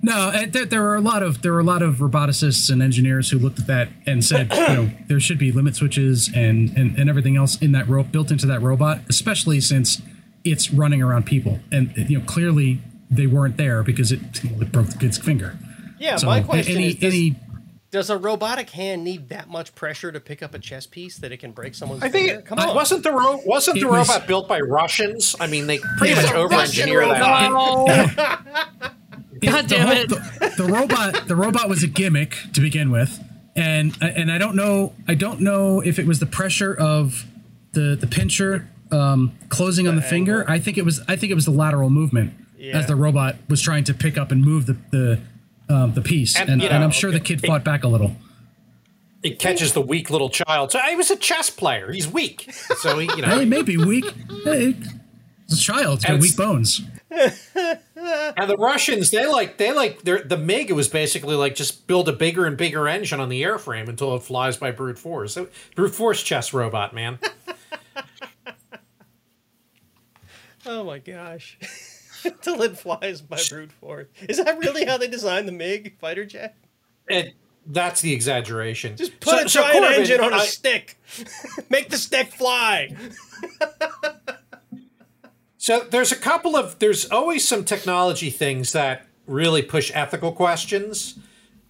[0.01, 2.81] No, and there, there were a lot of there were a lot of roboticists and
[2.81, 6.69] engineers who looked at that and said, you know, there should be limit switches and
[6.77, 10.01] and, and everything else in that rope built into that robot, especially since
[10.43, 14.87] it's running around people, and you know clearly they weren't there because it, it broke
[14.87, 15.57] the kid's finger.
[15.97, 17.35] Yeah, So my question any is: does, any
[17.91, 21.31] does a robotic hand need that much pressure to pick up a chess piece that
[21.31, 22.41] it can break someone's I think finger?
[22.43, 25.35] Come on, wasn't the ro- wasn't the was- robot built by Russians?
[25.39, 28.67] I mean, they pretty much It's over engineer that.
[29.45, 30.09] God the, damn whole- it.
[30.09, 33.19] the, the robot the robot was a gimmick to begin with
[33.55, 37.25] and and i don't know i don't know if it was the pressure of
[37.73, 41.35] the the pincher um, closing on the finger i think it was i think it
[41.35, 42.77] was the lateral movement Yeah.
[42.77, 45.19] as the robot was trying to pick up and move the the
[45.67, 48.15] um, the piece And, and, you and i'm sure the kid fought back a little
[49.23, 50.71] It catches the weak little child.
[50.71, 51.91] So he was a chess player.
[51.91, 52.51] He's weak.
[52.77, 54.05] So he, you know—he may be weak
[54.43, 54.75] hey,
[55.45, 55.95] It's a child.
[55.97, 56.81] It's got weak bones.
[58.37, 62.09] And the Russians, they like they like their the MiG was basically like just build
[62.09, 65.37] a bigger and bigger engine on the airframe until it flies by brute force.
[65.75, 67.19] Brute force chess robot, man.
[70.65, 71.59] Oh my gosh.
[72.41, 74.07] Till it flies by brute force.
[74.27, 76.55] Is that really how they designed the MiG fighter jet?
[77.07, 77.35] it,
[77.67, 78.97] that's the exaggeration.
[78.97, 80.97] Just put So- a so giant Corbin, engine on a I- stick.
[81.69, 82.95] Make the stick fly.
[85.65, 91.17] So there's a couple of there's always some technology things that really push ethical questions,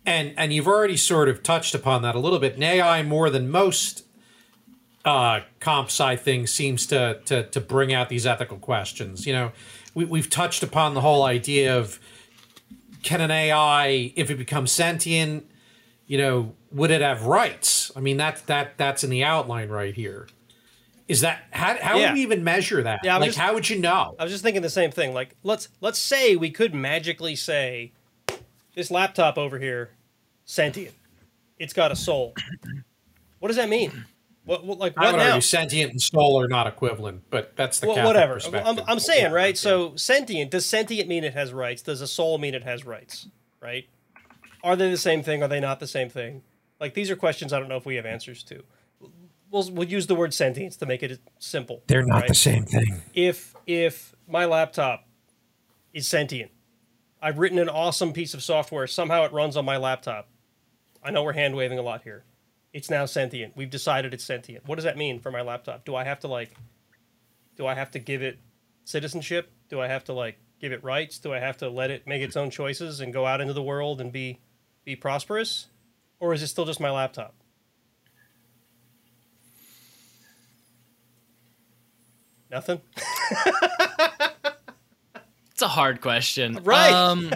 [0.05, 2.55] and and you've already sort of touched upon that a little bit.
[2.55, 4.03] And AI more than most
[5.05, 9.25] uh, comp sci things seems to to to bring out these ethical questions.
[9.25, 9.51] You know,
[9.93, 11.97] we we've touched upon the whole idea of
[13.01, 15.49] can an AI, if it becomes sentient,
[16.05, 17.93] you know, would it have rights?
[17.95, 20.27] I mean, that that that's in the outline right here.
[21.07, 22.07] Is that how how Yeah.
[22.09, 23.01] would we even measure that?
[23.03, 24.15] Yeah, like just- how would you know?
[24.17, 25.13] I was just thinking the same thing.
[25.13, 27.91] Like, let's let's say we could magically say,
[28.73, 29.91] this laptop over here,
[30.45, 30.93] sentient.
[31.59, 32.33] It's got a soul.
[33.39, 34.05] What does that mean?
[34.45, 35.25] What, what like I what would now?
[35.27, 38.35] argue sentient and soul are not equivalent, but that's the Well, whatever.
[38.35, 38.79] perspective.
[38.79, 39.57] I'm, I'm saying right.
[39.57, 41.81] So sentient does sentient mean it has rights?
[41.81, 43.27] Does a soul mean it has rights?
[43.61, 43.87] Right?
[44.63, 45.41] Are they the same thing?
[45.43, 46.41] Are they not the same thing?
[46.79, 48.63] Like these are questions I don't know if we have answers to.
[49.55, 51.81] We'll, we'll use the word sentience to make it simple.
[51.87, 52.27] they're not right?
[52.27, 53.01] the same thing.
[53.13, 55.07] if if my laptop
[55.93, 56.51] is sentient,
[57.21, 58.85] I've written an awesome piece of software.
[58.85, 60.27] Somehow it runs on my laptop.
[61.01, 62.25] I know we're hand waving a lot here.
[62.73, 63.55] It's now sentient.
[63.55, 64.67] We've decided it's sentient.
[64.67, 65.85] What does that mean for my laptop?
[65.85, 66.53] Do I have to like?
[67.55, 68.37] Do I have to give it
[68.83, 69.53] citizenship?
[69.69, 71.17] Do I have to like give it rights?
[71.19, 73.63] Do I have to let it make its own choices and go out into the
[73.63, 74.41] world and be
[74.83, 75.67] be prosperous?
[76.19, 77.35] Or is it still just my laptop?
[82.55, 82.79] Nothing.
[85.51, 86.61] It's a hard question.
[86.63, 86.93] Right.
[86.93, 87.31] Um,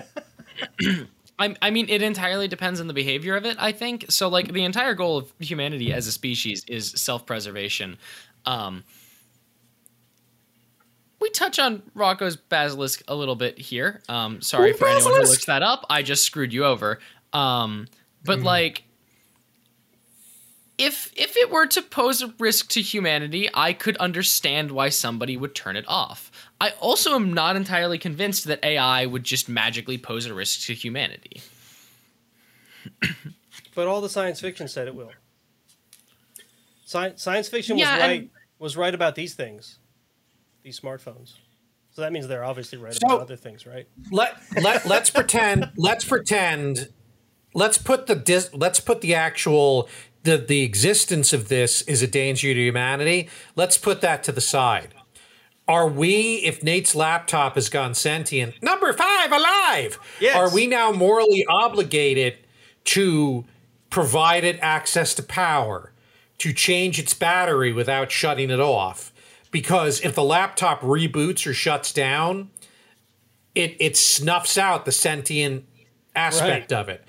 [1.39, 4.05] I, I mean, it entirely depends on the behavior of it, I think.
[4.07, 7.97] So, like, the entire goal of humanity as a species is self preservation.
[8.45, 8.85] Um,
[11.19, 14.01] we touch on Roko's basilisk a little bit here.
[14.07, 15.85] Um, sorry Ooh, for anyone who looks that up.
[15.89, 16.99] I just screwed you over.
[17.33, 17.87] Um,
[18.23, 18.83] but, like,
[20.79, 25.37] if if it were to pose a risk to humanity, I could understand why somebody
[25.37, 26.31] would turn it off.
[26.59, 30.73] I also am not entirely convinced that AI would just magically pose a risk to
[30.73, 31.41] humanity.
[33.75, 35.11] But all the science fiction said it will.
[36.85, 39.79] Sci- science fiction was Yeah, and- right was right about these things,
[40.63, 41.35] these smartphones.
[41.91, 43.87] So that means they're obviously right So- about other things, right?
[44.11, 45.71] Let let let's pretend.
[45.77, 46.89] Let's pretend.
[47.53, 49.87] Let's put the dis, let's put the actual
[50.23, 53.29] the the existence of this is a danger to humanity.
[53.55, 54.93] Let's put that to the side.
[55.67, 59.99] Are we, if Nate's laptop has gone sentient, number five alive?
[60.19, 60.35] Yes.
[60.35, 62.37] Are we now morally obligated
[62.85, 63.45] to
[63.91, 65.91] provide it access to power,
[66.39, 69.13] to change its battery without shutting it off?
[69.51, 72.49] Because if the laptop reboots or shuts down,
[73.53, 75.65] it it snuffs out the sentient
[76.15, 76.79] aspect Right.
[76.79, 77.03] of it.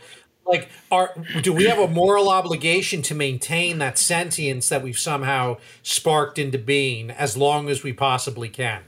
[0.50, 5.58] Like, are do we have a moral obligation to maintain that sentience that we've somehow
[5.82, 8.82] sparked into being as long as we possibly can?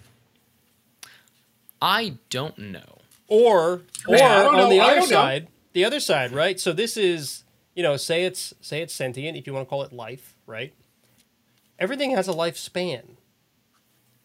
[1.81, 2.99] I don't know.
[3.29, 4.85] Or or Yeah, on the know.
[4.85, 5.17] I other don't know.
[5.17, 6.59] side, the other side, right?
[6.61, 7.45] So this is,
[7.75, 10.73] you know, say it's say it's sentient, if you want to call it life, right?
[11.79, 13.17] Everything has a lifespan.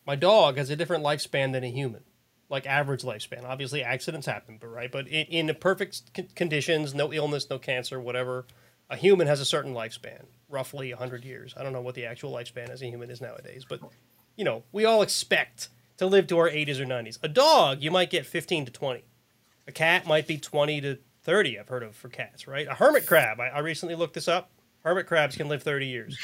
[0.05, 2.03] My dog has a different lifespan than a human,
[2.49, 3.43] like average lifespan.
[3.43, 7.99] Obviously, accidents happen, but right, but in, in perfect c- conditions, no illness, no cancer,
[7.99, 8.45] whatever,
[8.89, 11.53] a human has a certain lifespan, roughly 100 years.
[11.57, 13.81] I don't know what the actual lifespan as a human is nowadays, but
[14.35, 17.19] you know, we all expect to live to our 80s or 90s.
[17.23, 19.03] A dog, you might get 15 to 20.
[19.67, 22.67] A cat might be 20 to 30, I've heard of for cats, right?
[22.67, 24.51] A hermit crab, I, I recently looked this up.
[24.83, 26.17] Hermit crabs can live 30 years.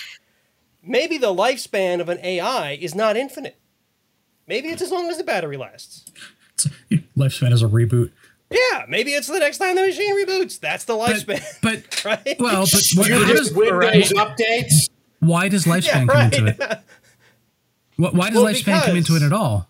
[0.82, 3.60] Maybe the lifespan of an AI is not infinite.
[4.48, 6.12] Maybe it's as long as the battery lasts.
[7.18, 8.12] Lifespan is a reboot.
[8.52, 10.60] Yeah, maybe it's the next time the machine reboots.
[10.60, 12.36] That's the lifespan, but right?
[12.40, 14.90] well, but what, You how does, Windows updates.
[15.20, 16.80] why does lifespan yeah, come into it?
[17.98, 19.70] Why does Well, lifespan come into it at all?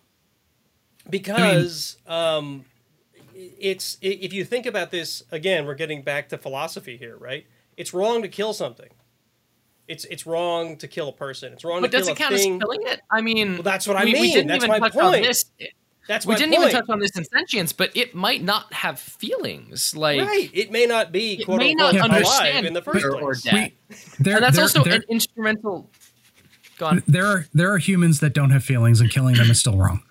[1.09, 2.65] because um,
[3.35, 7.45] it's if you think about this again, we're getting back to philosophy here, right?
[7.77, 8.89] It's wrong to kill something.
[9.87, 11.51] It's it's wrong to kill a person.
[11.53, 12.53] It's wrong But to does kill it a count thing.
[12.55, 13.01] as killing it?
[13.11, 15.45] I mean, Well, that's what I we, We didn't That's even my touch on this.
[16.07, 16.69] That's We didn't point.
[16.69, 19.95] even touch on this in sentience, but it might not have feelings.
[19.95, 20.49] Like right.
[20.53, 23.11] It may not be it quote may unquote not Yeah, understand in the first fear
[23.13, 23.41] or place.
[23.41, 23.71] death.
[24.19, 25.89] There, and that's there- also there, an instrumental.
[26.77, 27.03] Go on.
[27.07, 30.01] there are there are humans that don't have feelings, and killing them is still wrong.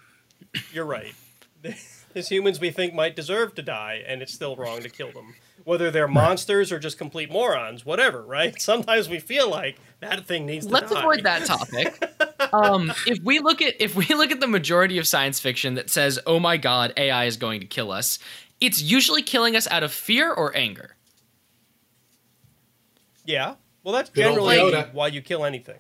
[0.73, 1.13] you're right.
[2.13, 5.35] There's humans we think might deserve to die, and it's still wrong to kill them.
[5.65, 8.55] Whether they're monsters or just complete morons, whatever, right?
[8.61, 10.75] Sometimes we feel like that thing needs to be.
[10.75, 11.01] Let's die.
[11.01, 12.03] avoid that topic.
[12.53, 15.89] um, if we look at if we look at the majority of science fiction that
[15.89, 18.19] says, "Oh my God, AI is going to kill us,"
[18.61, 20.97] it's usually killing us out of fear or anger.
[23.25, 23.55] Yeah.
[23.85, 24.93] Well, that's generally Yoda.
[24.93, 25.79] why you kill anything,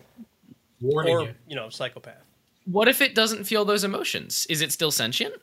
[0.80, 1.34] Warning or you.
[1.48, 2.16] you know, psychopath.
[2.64, 4.46] What if it doesn't feel those emotions?
[4.48, 5.34] Is it still sentient?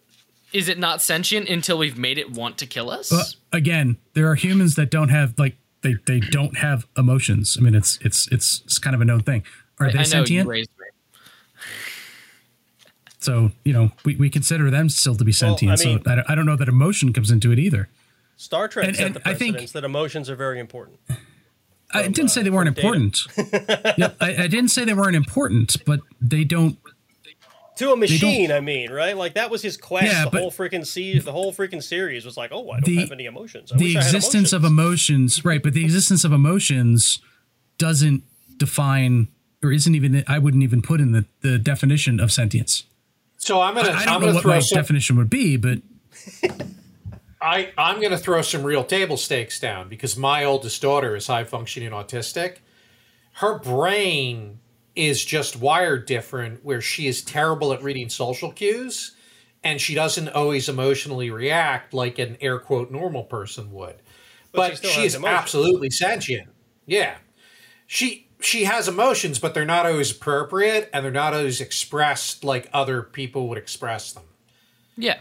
[0.51, 3.11] Is it not sentient until we've made it want to kill us?
[3.11, 7.55] Uh, again, there are humans that don't have like they they don't have emotions.
[7.59, 9.43] I mean, it's it's it's it's kind of a known thing.
[9.79, 10.45] Are I they know sentient?
[10.45, 10.85] you raised me.
[13.19, 15.79] so you know, we, we consider them still to be sentient.
[15.79, 17.89] I mean- so I don't, I don't know that emotion comes into it either.
[18.37, 20.99] Star Trek And- set and the I think- that emotions are very important.
[21.91, 23.17] I didn't say uh, they weren't important.
[23.97, 26.77] yep, I, I didn't say they weren't important, but they don't.
[27.79, 29.15] To a machine, I mean, right?
[29.17, 30.05] Like that was his quest.
[30.05, 32.95] Yeah, the whole freaking se- the whole freaking series was like, oh, I don't The-
[33.01, 33.71] have any emotions.
[33.71, 35.37] I the wish I had existence of emotions.
[35.37, 35.63] emotions, right?
[35.63, 37.19] But the existence of emotions
[37.77, 38.23] doesn't
[38.57, 39.27] define,
[39.63, 40.23] or isn't even.
[40.27, 42.83] I wouldn't even put in the the definition of sentience.
[43.37, 45.55] So I'm gonna I am don't know gonna what throw my some, definition would be,
[45.55, 45.79] but
[47.41, 51.45] I I'm gonna throw some real table stakes down because my oldest daughter is high
[51.45, 52.57] functioning autistic.
[53.33, 54.59] Her brain
[55.07, 59.15] is just wired different where she is terrible at reading social cues
[59.63, 63.95] and she doesn't always emotionally react like an air quote normal person would.
[64.51, 65.39] But she But, still she is emotions.
[65.39, 66.49] absolutely sentient.
[66.85, 67.17] Yeah.
[67.87, 72.69] She she has emotions, but they're not always appropriate and they're not always expressed like
[72.73, 74.23] other people would express them.
[74.97, 75.19] Yeah.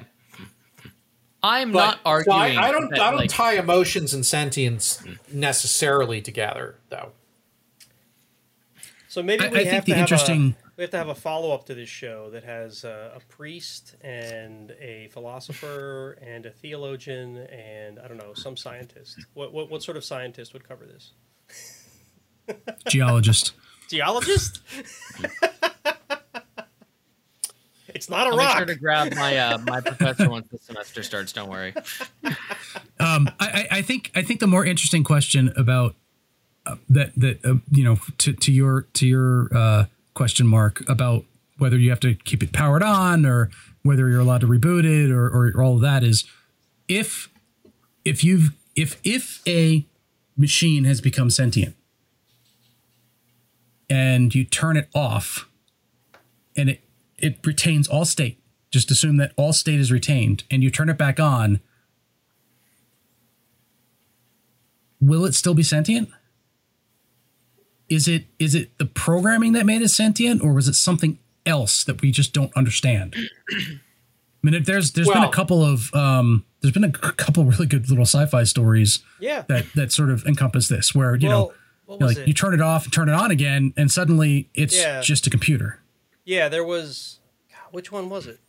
[1.42, 2.00] I'm But- not so
[2.32, 2.58] arguing.
[2.58, 2.90] I, I don't.
[2.90, 7.12] that, I don't like, tie emotions and sentience necessarily together, though.
[9.18, 10.96] So maybe I- we I have think to the have interesting- a, we have to
[10.96, 16.12] have a follow up to this show that has uh, a priest and a philosopher
[16.22, 19.18] and a theologian and I don't know some scientist.
[19.34, 21.14] What what, what sort of scientist would cover this?
[22.88, 23.54] geologist.
[23.90, 24.60] Geologist?
[27.88, 28.56] it's not a I'll make rock.
[28.58, 31.32] sure to grab my uh, my professor once the semester starts.
[31.32, 31.74] Don't worry.
[33.00, 35.96] Um, I, I I think I think the more interesting question about
[36.88, 41.24] that that uh, you know to to your to your uh, question mark about
[41.58, 43.50] whether you have to keep it powered on or
[43.82, 46.24] whether you're allowed to reboot it or, or, or all of that is
[46.88, 47.28] if
[48.04, 49.84] if you've if if a
[50.36, 51.74] machine has become sentient
[53.90, 55.48] and you turn it off
[56.56, 56.80] and it
[57.16, 58.38] it retains all state
[58.70, 61.60] just assume that all state is retained and you turn it back on
[65.00, 66.10] will it still be sentient?
[67.88, 71.84] Is it is it the programming that made it sentient, or was it something else
[71.84, 73.16] that we just don't understand?
[73.16, 73.78] I
[74.42, 77.88] mean, if there's there's been a couple of um, there's been a couple really good
[77.88, 79.42] little sci-fi stories yeah.
[79.48, 81.54] that that sort of encompass this, where you well,
[81.88, 82.28] know, you know, like it?
[82.28, 85.00] you turn it off and turn it on again, and suddenly it's Yeah.
[85.00, 85.80] just a computer.
[86.24, 87.20] Yeah, there was.
[87.70, 88.40] Which one was it?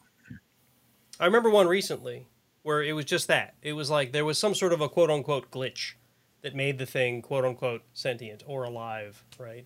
[1.19, 2.28] I remember one recently
[2.63, 3.56] where it was just that.
[3.62, 5.93] It was like there was some sort of a quote unquote glitch
[6.41, 9.65] that made the thing quote unquote sentient or alive, right?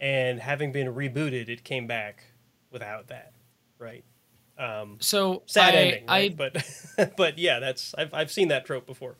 [0.00, 2.24] And having been rebooted, it came back
[2.70, 3.32] without that,
[3.78, 4.04] right?
[4.58, 8.86] Um, So sad I, ending, I but but yeah, that's I've I've seen that trope
[8.86, 9.16] before.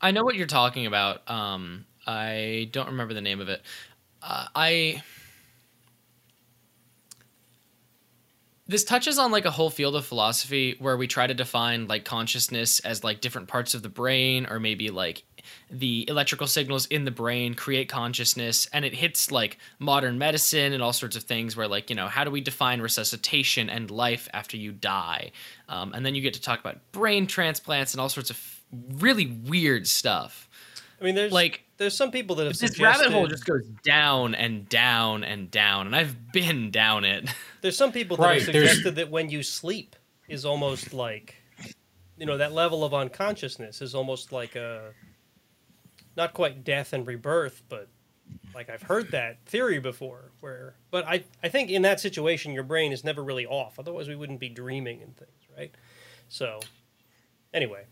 [0.00, 1.28] I know what you're talking about.
[1.30, 3.62] Um, I don't remember the name of it.
[4.22, 5.02] Uh, I
[8.66, 12.04] this touches on like a whole field of philosophy where we try to define like
[12.04, 15.22] consciousness as like different parts of the brain or maybe like
[15.70, 20.82] the electrical signals in the brain create consciousness and it hits like modern medicine and
[20.82, 24.28] all sorts of things where like you know how do we define resuscitation and life
[24.32, 25.30] after you die?
[25.68, 28.62] Um, and then you get to talk about brain transplants and all sorts of
[28.98, 30.48] really weird stuff
[31.04, 33.66] I mean, there's Like, there's some people that have this suggested, rabbit hole just goes
[33.84, 37.28] down and down and down and i've been down it
[37.60, 39.96] There's some people that Right, have there's- suggested that when you sleep
[40.28, 41.34] is almost like,
[42.16, 44.92] you know, that level of unconsciousness is almost like a,
[46.16, 47.88] not quite death and rebirth, but
[48.54, 50.30] like I've heard that theory before.
[50.40, 53.78] Where, but I I think in that situation your brain is never really off.
[53.78, 55.74] Otherwise we wouldn't be dreaming and things, right?
[56.28, 56.60] So,
[57.52, 57.84] anyway,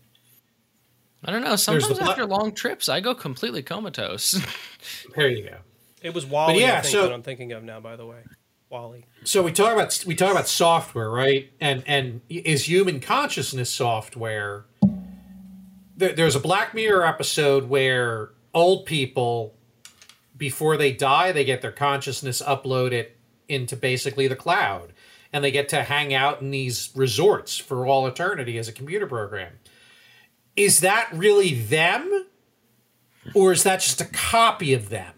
[1.25, 4.35] i don't know sometimes the- after long trips i go completely comatose
[5.15, 5.57] There you go.
[6.01, 6.59] it was WALL-E.
[6.59, 7.79] yeah, I think so- that I'm thinking of now.
[7.79, 8.17] By the way,
[8.69, 9.05] WALL-E.
[9.23, 11.51] So we talk about we talk about software, right?
[11.61, 14.65] And and is human consciousness software?
[15.95, 19.55] There, there's a Black Mirror episode where old people,
[20.35, 23.07] before they die, they get their consciousness uploaded
[23.47, 24.91] into basically the cloud,
[25.31, 29.05] and they get to hang out in these resorts for all eternity as a computer
[29.07, 29.53] program.
[30.55, 32.25] Is that really them?
[33.33, 35.13] Or is that just a copy of them?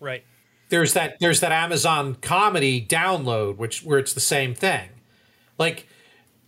[0.00, 0.24] Right.
[0.68, 4.88] There's that there's that Amazon comedy download which where it's the same thing.
[5.58, 5.86] Like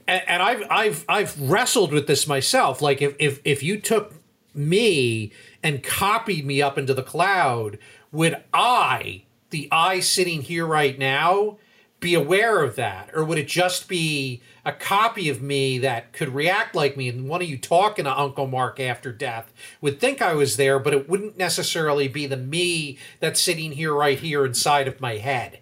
[0.08, 2.82] and, and I've I've I've wrestled with this myself.
[2.82, 4.14] Like if if if you took
[4.54, 5.30] me
[5.62, 7.78] and copied me up into the cloud,
[8.10, 11.58] would I, the I sitting here right now,
[12.00, 13.10] be aware of that?
[13.14, 17.28] Or would it just be a copy of me that could react like me and
[17.28, 20.92] one of you talking to Uncle Mark after death would think I was there, but
[20.94, 25.60] it wouldn't necessarily be the me that's sitting here right here inside of my head?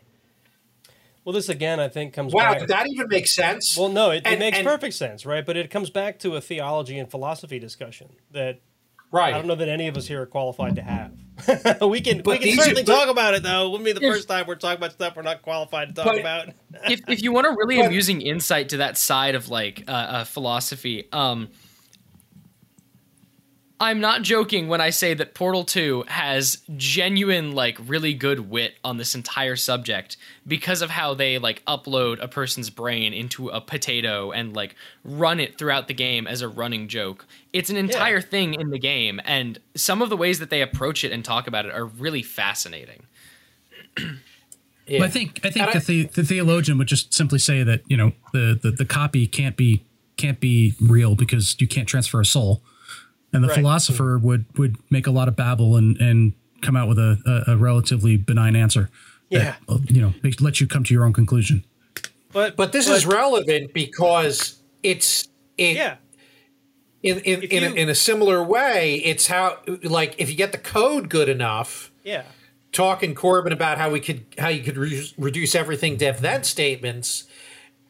[1.24, 2.61] Well, this again, I think, comes Wow, back.
[2.61, 3.76] did that even make sense?
[3.76, 5.45] Well, no, it, it makes and- perfect sense, right?
[5.45, 8.61] But it comes back to a theology and philosophy discussion that
[9.12, 9.32] Right.
[9.34, 11.12] I don't know that any of us here are qualified to have.
[11.82, 13.66] we can we can these are- certainly but- talk about it though.
[13.66, 16.07] It wouldn't be the first time we're talking about stuff we're not qualified to talk
[16.07, 16.49] But- about.
[16.89, 19.91] if, if you want a really But- amusing insight to that side of like uh,
[19.93, 21.49] uh, philosophy, um,
[23.79, 28.74] I'm not joking when I say that Portal 2 has genuine, like, really good wit
[28.83, 30.16] on this entire subject
[30.47, 35.41] because of how they, like, upload a person's brain into a potato and, like, run
[35.41, 37.27] it throughout the game as a running joke.
[37.53, 41.05] It's an entire thing in the game, and some of the ways that they approach
[41.05, 43.07] it and talk about it are really fascinating.
[44.89, 45.01] Yeah.
[45.01, 47.81] But I think I think And the, the, the theologian would just simply say that
[47.89, 49.85] you know the, the the copy can't be
[50.16, 52.62] can't be real because you can't transfer a soul,
[53.33, 53.57] and the Right.
[53.59, 57.53] philosopher would would make a lot of babble and and come out with a, a,
[57.53, 58.89] a relatively benign answer.
[59.29, 59.39] Yeah.
[59.39, 61.64] that, uh, you know, makes- let you come to your own conclusion.
[62.33, 65.97] But But this is relevant because it's it, yeah,
[67.03, 68.97] in in in, you- a, in a similar way.
[69.05, 72.22] It's how like if you get the code good enough, yeah,
[72.72, 76.45] talking Corbin about how we could how you could re- reduce everything to if then
[76.45, 77.24] statements.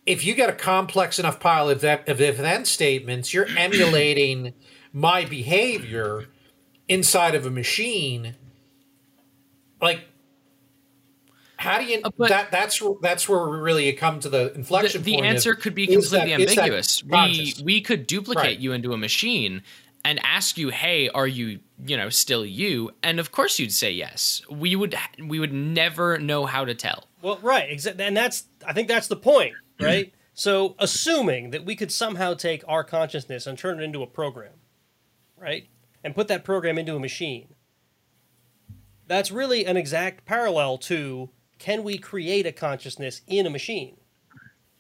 [0.07, 4.55] If you get a complex enough pile of, if- of if then statements, you're emulating
[4.97, 6.25] my behavior
[6.89, 8.35] inside of a machine.
[9.79, 10.01] Like,
[11.59, 12.51] how do you Uh, but- that?
[12.51, 15.27] That's that's where we really come to the the, inflection the point.
[15.27, 17.05] of, answer could be completely that ambiguous.
[17.05, 18.59] We we could duplicate Right.
[18.59, 19.63] you into a machine
[20.03, 23.93] and ask you, "Hey, are you, you know, still you?" And of course you'd say
[23.93, 24.41] yes.
[24.51, 27.05] We would we would never know how to tell.
[27.21, 30.11] Well, right, exactly, and that's I think that's the point, right?
[30.33, 34.53] so, assuming that we could somehow take our consciousness and turn it into a program,
[35.37, 35.69] right,
[36.03, 37.55] and put that program into a machine,
[39.07, 43.97] that's really an exact parallel to can we create a consciousness in a machine,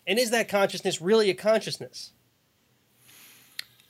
[0.06, 2.12] and is that consciousness really a consciousness?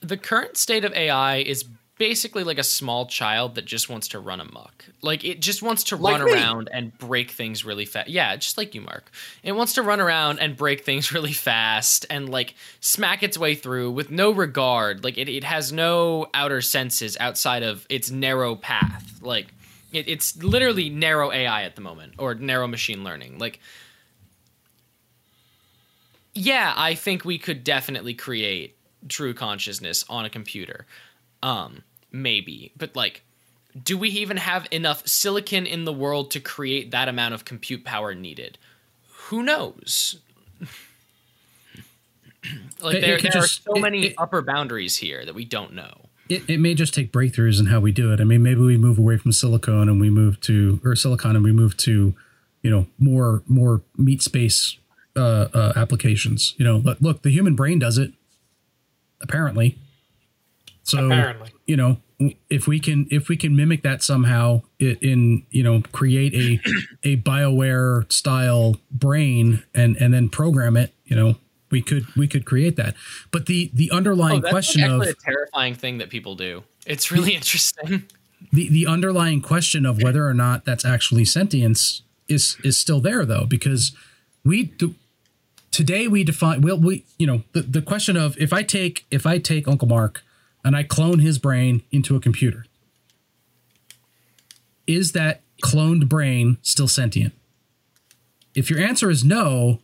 [0.00, 1.64] The current state of AI is
[1.98, 4.84] basically like a small child that just wants to run amok.
[5.02, 6.32] Like it just wants to Like run me.
[6.32, 8.08] around and break things really fast.
[8.08, 9.10] Yeah, just like you, Mark.
[9.42, 13.54] It wants to run around and break things really fast and like smack its way
[13.54, 15.04] through with no regard.
[15.04, 19.18] Like it, it has no outer senses outside of its narrow path.
[19.22, 19.46] Like
[19.92, 23.38] it, it's literally narrow AI at the moment or narrow machine learning.
[23.38, 23.60] Like
[26.34, 28.76] yeah, I think we could definitely create
[29.08, 30.86] true consciousness on a computer.
[31.46, 33.22] Um, maybe, but like,
[33.80, 37.84] do we even have enough silicon in the world to create that amount of compute
[37.84, 38.58] power needed?
[39.28, 40.18] Who knows?
[42.82, 45.72] like, It- there, there just- are so it- many upper boundaries here that we don't
[45.74, 46.02] know.
[46.28, 48.20] It, it may just take breakthroughs in how we do it.
[48.20, 51.44] I mean, maybe we move away from silicon and we move to or silicon and
[51.44, 52.14] we move to,
[52.62, 54.76] you know, more more meat space
[55.14, 56.54] uh, uh, applications.
[56.56, 58.12] You know, but look, the human brain does it.
[59.20, 59.78] Apparently.
[60.86, 61.50] So Apparently.
[61.66, 61.98] you know,
[62.48, 66.60] if we can if we can mimic that somehow in you know create a
[67.02, 71.36] a Bioware style brain and and then program it, you know,
[71.70, 72.94] we could we could create that.
[73.32, 76.62] But the the underlying Oh, question like of a terrifying thing that people do.
[76.86, 78.04] It's really interesting.
[78.52, 83.24] the the underlying question of whether or not that's actually sentience is is still there
[83.24, 83.90] though because
[84.44, 84.94] we do
[85.72, 89.26] today we define well we you know the, the question of if i take if
[89.26, 90.22] i take uncle mark
[90.66, 92.66] and i clone his brain into a computer.
[94.86, 97.32] Is that cloned brain still sentient?
[98.54, 99.80] If your answer is no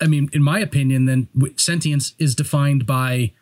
[0.00, 3.32] i mean in my opinion then sentience is defined by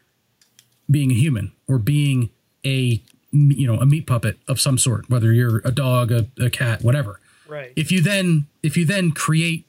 [0.90, 2.30] being a human or being
[2.64, 6.50] a you know a meat puppet of some sort whether you're a dog a, a
[6.50, 7.20] cat whatever.
[7.46, 7.72] Right.
[7.76, 9.66] if you then if you then create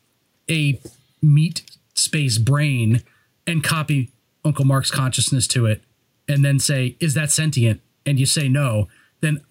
[0.49, 0.79] a
[1.21, 1.63] meat
[1.93, 3.03] space brain
[3.45, 4.11] and copy
[4.43, 5.81] uncle mark's consciousness to it
[6.29, 8.87] and then say is that sentient and you say no
[9.21, 9.41] then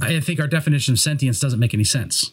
[0.00, 2.32] i think our definition of sentience doesn't make any sense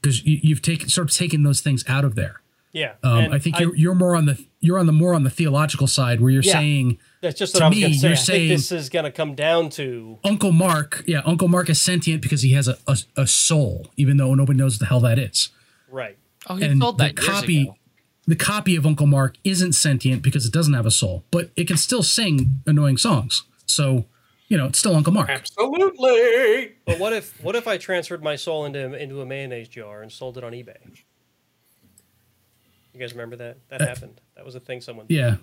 [0.00, 2.40] because you, you've taken sort of taken those things out of there
[2.72, 5.30] Yeah, Um, I think you're you're more on the you're on the more on the
[5.30, 6.54] theological side where you're Yeah.
[6.60, 8.08] saying that's just what to I was me, going to say.
[8.08, 11.46] you're I think saying- this is going to come down to Uncle Mark, yeah, Uncle
[11.48, 14.80] Mark is sentient because he has a, a, a soul, even though nobody knows what
[14.80, 15.50] the hell that is.
[15.88, 16.16] right.
[16.48, 17.76] Oh, he and told the that years copy ago.
[18.26, 21.66] The copy of Uncle Mark isn't sentient because it doesn't have a soul, but it
[21.66, 23.44] can still sing annoying songs.
[23.66, 24.06] So,
[24.48, 25.28] you know, it's still Uncle Mark.
[25.30, 26.72] Absolutely.
[26.86, 30.10] But what if what if I transferred my soul into into a mayonnaise jar and
[30.10, 30.76] sold it on eBay?
[32.92, 33.58] You guys remember that?
[33.68, 34.20] That happened.
[34.36, 35.06] That was a thing someone.
[35.06, 35.16] did.
[35.16, 35.36] Yeah.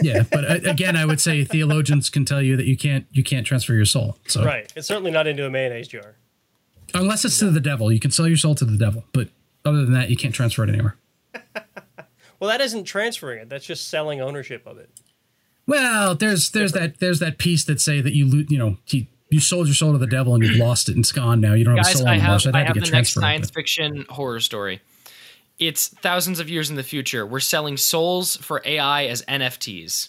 [0.00, 3.22] Yeah, but uh, again, I would say theologians can tell you that you can't you
[3.22, 4.16] can't transfer your soul.
[4.26, 4.72] So Right.
[4.74, 6.16] It's certainly not into a mayonnaise jar.
[6.94, 9.04] unless it's to the devil, you can sell your soul to the devil.
[9.12, 9.28] But
[9.64, 10.96] other than that, you can't transfer it anywhere.
[12.40, 13.48] Well, that isn't transferring it.
[13.48, 14.90] That's just selling ownership of it.
[15.66, 19.06] Well, there's there's that there's that piece that say that you lo- you know you,
[19.28, 21.52] you sold your soul to the devil and you've lost it and it's gone now.
[21.52, 22.80] You don't have a Guys, soul I anymore, have, so I'd I have have to
[22.80, 24.80] the get next science but- fiction horror story.
[25.60, 27.26] It's thousands of years in the future.
[27.26, 30.08] We're selling souls for AI as NFTs.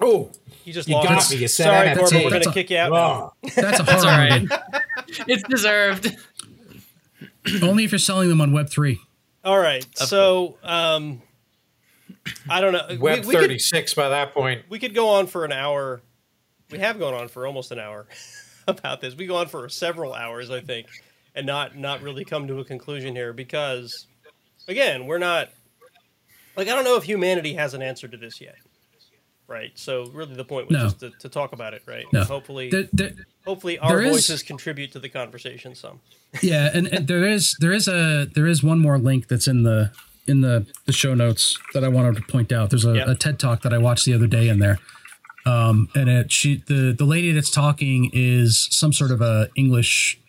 [0.00, 0.30] Oh,
[0.64, 1.08] You just You lost.
[1.08, 1.36] got me.
[1.42, 1.98] You said Sorry, NFT.
[1.98, 2.16] Corbin.
[2.16, 2.92] We're going That's to a- kick you out.
[2.92, 3.32] now.
[3.54, 4.46] That's a That's all right.
[5.28, 6.16] it's deserved.
[7.62, 9.00] Only if you're selling them on Web three.
[9.48, 9.86] All right.
[9.96, 11.22] So, um,
[12.50, 12.98] I don't know.
[13.00, 14.66] Web we could- 36 by that point.
[14.68, 16.02] we could go on for an hour.
[16.70, 18.06] We have gone on for almost an hour
[18.68, 19.14] about this.
[19.14, 20.88] We go on for several hours, I think,
[21.34, 24.06] and not not really come to a conclusion here because,
[24.68, 25.48] again, we're not
[26.54, 28.56] like I don't know if humanity has an answer to this yet,
[29.48, 29.72] right?
[29.74, 30.82] So really, the point was No.
[30.84, 32.04] just to, to talk about it, right?
[32.12, 32.22] No.
[32.24, 36.00] Hopefully, There- there- hopefully, our there is- voices contribute to the conversation some.
[36.42, 39.62] yeah, and, and there is there is a there is one more link that's in
[39.64, 39.90] the
[40.26, 42.68] in the, the show notes that I wanted to point out.
[42.68, 43.08] There's a, Yep.
[43.08, 44.78] a TED talk that I watched the other day in there.
[45.46, 50.20] Um, and it she the the lady that's talking is some sort of a English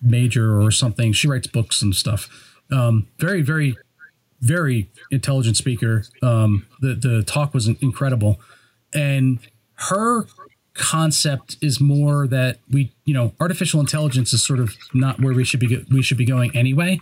[0.00, 1.12] major or something.
[1.12, 2.28] She writes books and stuff.
[2.72, 3.76] Um, very very
[4.40, 6.04] very intelligent speaker.
[6.22, 8.40] Um, the the talk was incredible,
[8.94, 9.38] and
[9.74, 10.26] her
[10.74, 15.44] concept is more that we you know artificial intelligence is sort of not where we
[15.44, 17.00] should be we should be going anyway.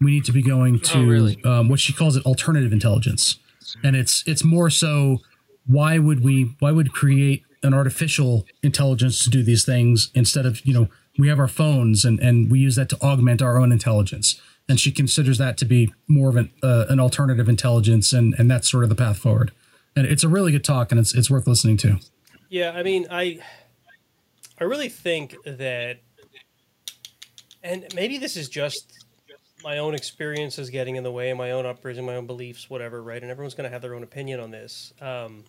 [0.00, 1.42] We need to be going to Oh, really?
[1.44, 3.38] um, what she calls it alternative intelligence,
[3.82, 5.18] and it's it's more so
[5.66, 10.64] why would we why would create an artificial intelligence to do these things instead of
[10.66, 13.72] you know we have our phones and and we use that to augment our own
[13.72, 18.34] intelligence and she considers that to be more of an uh, an alternative intelligence and
[18.38, 19.52] and that's sort of the path forward
[19.96, 21.98] and it's a really good talk and it's it's worth listening to
[22.48, 23.40] Yeah, I mean, I
[24.60, 25.98] I really think that
[27.62, 29.04] and maybe this is just
[29.64, 33.20] my own experiences getting in the way, my own upbringing, my own beliefs, whatever, right?
[33.20, 34.92] And everyone's going to have their own opinion on this.
[35.00, 35.42] Um,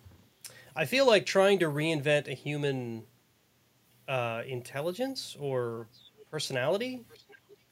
[0.74, 3.04] I feel like trying to reinvent a human
[4.08, 5.86] uh, intelligence or
[6.30, 7.04] personality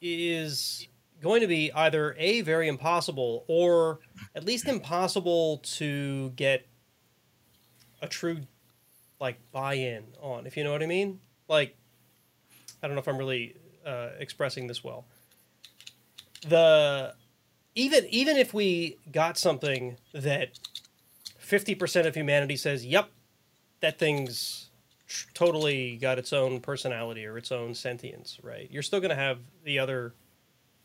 [0.00, 0.86] is
[1.22, 4.00] going to be either a very impossible or
[4.34, 6.66] at least impossible to get
[8.02, 8.40] a true
[9.20, 11.20] like buy-in on if you know what i mean?
[11.48, 11.76] Like
[12.82, 15.06] i don't know if i'm really uh, expressing this well.
[16.46, 17.14] The
[17.74, 20.58] even even if we got something that
[21.40, 23.10] 50% of humanity says yep
[23.80, 24.70] that thing's
[25.06, 28.68] tr- totally got its own personality or its own sentience right?
[28.70, 30.14] You're still going to have the other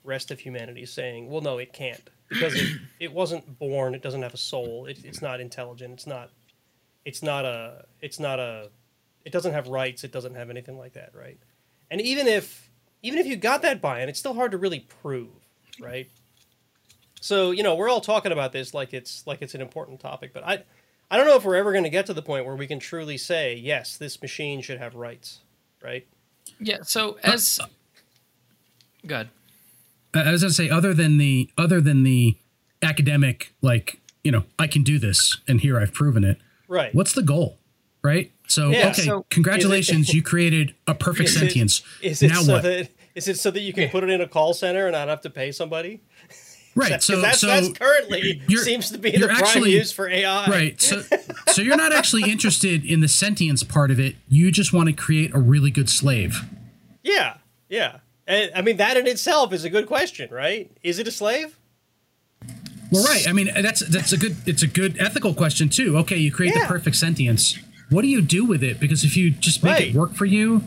[0.04, 4.22] rest of humanity saying well no it can't because it, it wasn't born it doesn't
[4.22, 6.30] have a soul it, it's not intelligent it's not
[7.06, 8.70] it's not a it's not a
[9.26, 11.38] it doesn't have rights it doesn't have anything like that right
[11.90, 12.70] and even if
[13.04, 15.30] even if you got that buy-in it's still hard to really prove
[15.80, 16.10] right
[17.20, 20.34] so you know we're all talking about this like it's like it's an important topic
[20.34, 20.64] but i
[21.12, 22.80] i don't know if we're ever going to get to the point where we can
[22.80, 25.40] truly say yes this machine should have rights
[25.84, 26.08] right
[26.60, 26.78] Yeah.
[26.84, 27.60] So as
[29.06, 29.30] good.
[30.14, 32.38] I I was going to say other than the other than the
[32.82, 36.38] academic like you know I can do this and here I've proven it.
[36.68, 36.94] Right.
[36.96, 37.58] What's the goal?
[38.04, 38.32] Right?
[38.48, 41.82] So Yeah, okay so- congratulations you created a perfect Is sentience.
[42.02, 42.64] is it now so what?
[42.64, 45.08] that is it so that you can put it in a call center and not
[45.10, 46.02] have to pay somebody?
[46.74, 49.92] Right 'Cause so that's, so that's currently you're- seems to be the you're prime use
[49.92, 51.04] for ai right so
[51.52, 54.16] so you're not actually interested in the sentience part of it.
[54.30, 56.46] You just want to create a really good slave.
[57.04, 57.38] Yeah,
[57.68, 57.98] yeah.
[58.32, 60.72] And, I mean, that in itself is a good question, right?
[60.84, 61.58] Is it a slave?
[62.92, 66.18] well right i mean that's that's a good it's a good ethical question too okay
[66.18, 66.64] you create Yeah.
[66.64, 67.58] the perfect sentience
[67.90, 69.88] what do you do with it because if you just make Right.
[69.90, 70.64] it work for you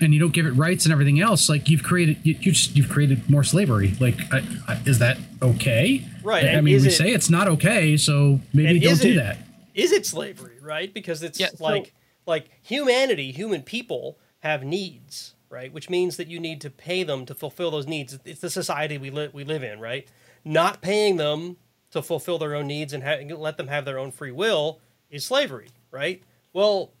[0.00, 2.76] and you don't give it rights and everything else like you've created you, you just
[2.76, 6.86] you've created more slavery like I, I, is that okay Right, i, I mean we
[6.86, 9.38] it- say it's not okay so maybe don't is do it- that
[9.74, 10.94] Is it slavery, right?
[10.94, 11.92] Because it's Yeah, so- like
[12.24, 15.72] like humanity, human people have needs, right?
[15.72, 18.18] Which means that you need to pay them to fulfill those needs.
[18.24, 20.08] It's the society we li- we live in, right?
[20.44, 21.56] Not paying them
[21.90, 24.80] to fulfill their own needs and ha- let them have their own free will
[25.10, 26.22] is slavery, right?
[26.52, 26.92] Well,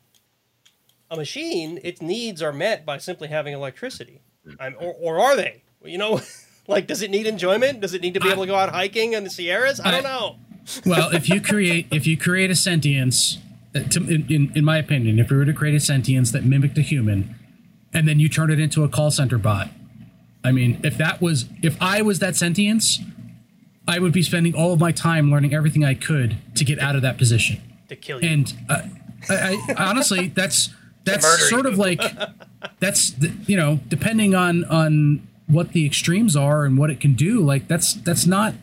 [1.10, 4.20] a machine, its needs are met by simply having electricity,
[4.58, 5.62] I'm, or, or are they?
[5.84, 6.20] You know,
[6.66, 7.80] like does it need enjoyment?
[7.80, 9.80] Does it need to be able to go out hiking in the Sierras?
[9.80, 10.36] I don't know.
[10.86, 13.38] well, if you create if you create a sentience,
[13.74, 16.44] uh, to, in, in in my opinion, if we were to create a sentience that
[16.44, 17.37] mimicked a human,
[17.98, 19.70] and then you turn it into a call center bot,
[20.44, 23.00] I mean, if that was if I was that sentience,
[23.88, 26.94] I would be spending all of my time learning everything I could to get out
[26.94, 27.60] of that position.
[27.88, 28.28] To kill you.
[28.28, 28.82] And uh,
[29.28, 30.70] I, I honestly, that's
[31.02, 32.00] that's sort of like
[32.78, 33.16] that's
[33.48, 37.40] you know depending on on what the extremes are and what it can do.
[37.40, 38.54] Like that's that's not.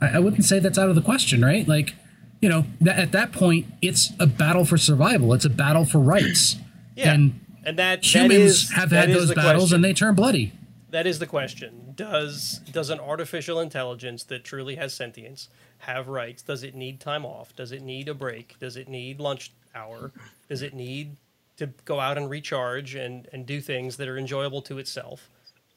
[0.00, 1.66] I, I wouldn't say that's out of the question, right?
[1.68, 1.94] Like
[2.40, 5.32] you know that at that point it's a battle for survival.
[5.32, 6.56] It's a battle for rights.
[6.96, 7.12] yeah.
[7.12, 9.76] And And, that, that humans is, have had those battles question.
[9.76, 10.52] and they turn bloody.
[10.90, 11.92] That is the question.
[11.94, 15.48] Does does an artificial intelligence that truly has sentience
[15.78, 16.42] have rights?
[16.42, 17.54] Does it need time off?
[17.54, 18.58] Does it need a break?
[18.58, 20.10] Does it need lunch hour?
[20.48, 21.16] Does it need
[21.58, 25.28] to go out and recharge and, and do things that are enjoyable to itself?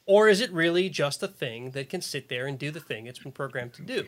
[0.06, 3.06] Or is it really just a thing that can sit there and do the thing
[3.06, 4.06] it's been programmed to do?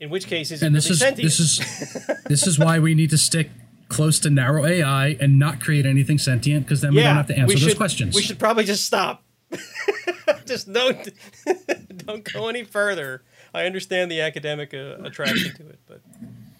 [0.00, 1.26] In which case, is it And really this is sentient?
[1.26, 3.50] this is this is why we need to stick
[3.88, 7.38] close to narrow AI and not create anything sentient because then we don't have to
[7.38, 8.14] answer we those should, questions.
[8.14, 9.22] We should probably just stop.
[10.46, 11.08] just don't
[12.06, 13.22] don't go any further.
[13.52, 16.00] I understand the academic uh, attraction to it, but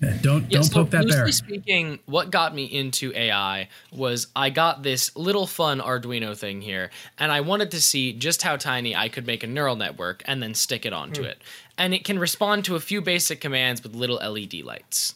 [0.00, 1.32] Yeah, don't Yeah, don't so poke that loosely bear.
[1.32, 6.90] speaking, what got me into AI was I got this little fun Arduino thing here,
[7.18, 10.40] and I wanted to see just how tiny I could make a neural network and
[10.42, 11.28] then stick it onto Hmm.
[11.28, 11.38] it.
[11.76, 15.14] And it can respond to a few basic commands with little LED lights.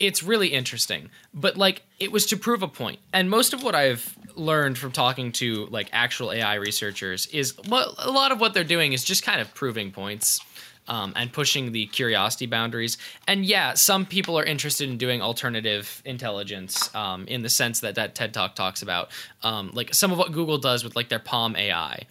[0.00, 2.98] It's really interesting, but like it was to prove a point.
[3.12, 7.94] And most of what I've learned from talking to like actual AI researchers is well,
[7.98, 10.40] a lot of what they're doing is just kind of proving points
[10.88, 12.98] um, and pushing the curiosity boundaries.
[13.28, 17.94] And yeah, some people are interested in doing alternative intelligence um, in the sense that
[17.94, 19.10] that TED Talk talks about.
[19.42, 22.06] Um, like some of what Google does with like their PaLM AI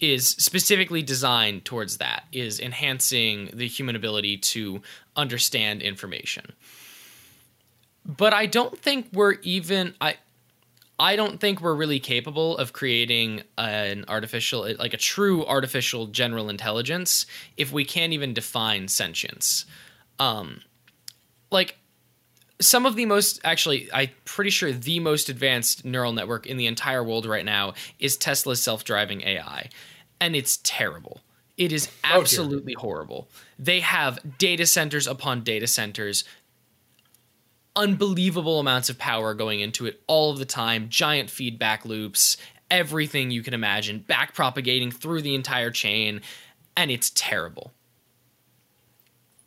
[0.00, 4.82] is specifically designed towards that, is enhancing the human ability to
[5.14, 6.52] understand information.
[8.04, 10.16] But I don't think we're even I
[10.98, 16.48] I don't think we're really capable of creating an artificial, like a true artificial general
[16.48, 17.26] intelligence,
[17.56, 19.66] if we can't even define sentience.
[20.20, 20.60] Um,
[21.50, 21.76] like
[22.60, 26.66] some of the most, actually, I'm pretty sure the most advanced neural network in the
[26.66, 29.70] entire world right now is Tesla's self-driving AI,
[30.20, 31.22] and it's terrible.
[31.56, 31.94] It is dear.
[32.04, 33.28] absolutely horrible.
[33.58, 36.24] They have data centers upon data centers
[37.76, 42.36] unbelievable amounts of power going into it all of the time, giant feedback loops,
[42.70, 46.20] everything you can imagine, back propagating through the entire chain,
[46.76, 47.72] and it's terrible.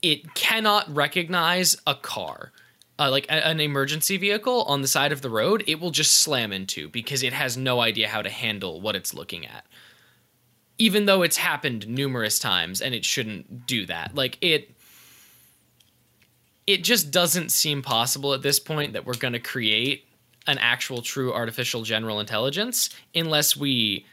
[0.02, 2.52] It cannot recognize a car.
[3.00, 6.16] Uh, like a- an emergency vehicle on the side of the road, it will just
[6.16, 9.66] slam into because it has no idea how to handle what it's looking at.
[10.80, 14.16] Even though it's happened numerous times and it shouldn't do that.
[14.16, 14.77] Like it
[16.68, 20.06] it just doesn't seem possible at this point that we're going to create
[20.46, 24.06] an actual true artificial general intelligence unless we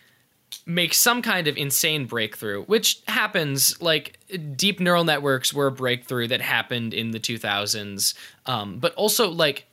[0.67, 4.19] make some kind of insane breakthrough which happens like
[4.57, 8.15] deep neural networks were a breakthrough that happened in the 2000s
[8.47, 9.67] um, but also like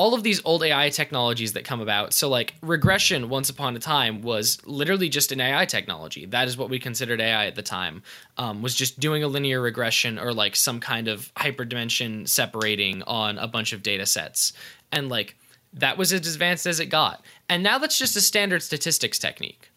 [0.00, 2.14] all of these old AI technologies that come about.
[2.14, 6.24] So, like regression, once upon a time, was literally just an AI technology.
[6.24, 8.02] That is what we considered AI at the time.
[8.38, 13.36] Um, was just doing a linear regression or like some kind of hyperdimension separating on
[13.36, 14.54] a bunch of data sets,
[14.90, 15.36] and like
[15.74, 17.22] that was as advanced as it got.
[17.50, 19.70] And now that's just a standard statistics technique.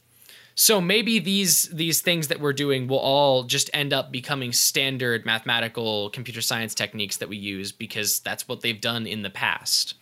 [0.56, 5.26] So maybe these these things that we're doing will all just end up becoming standard
[5.26, 9.96] mathematical computer science techniques that we use because that's what they've done in the past.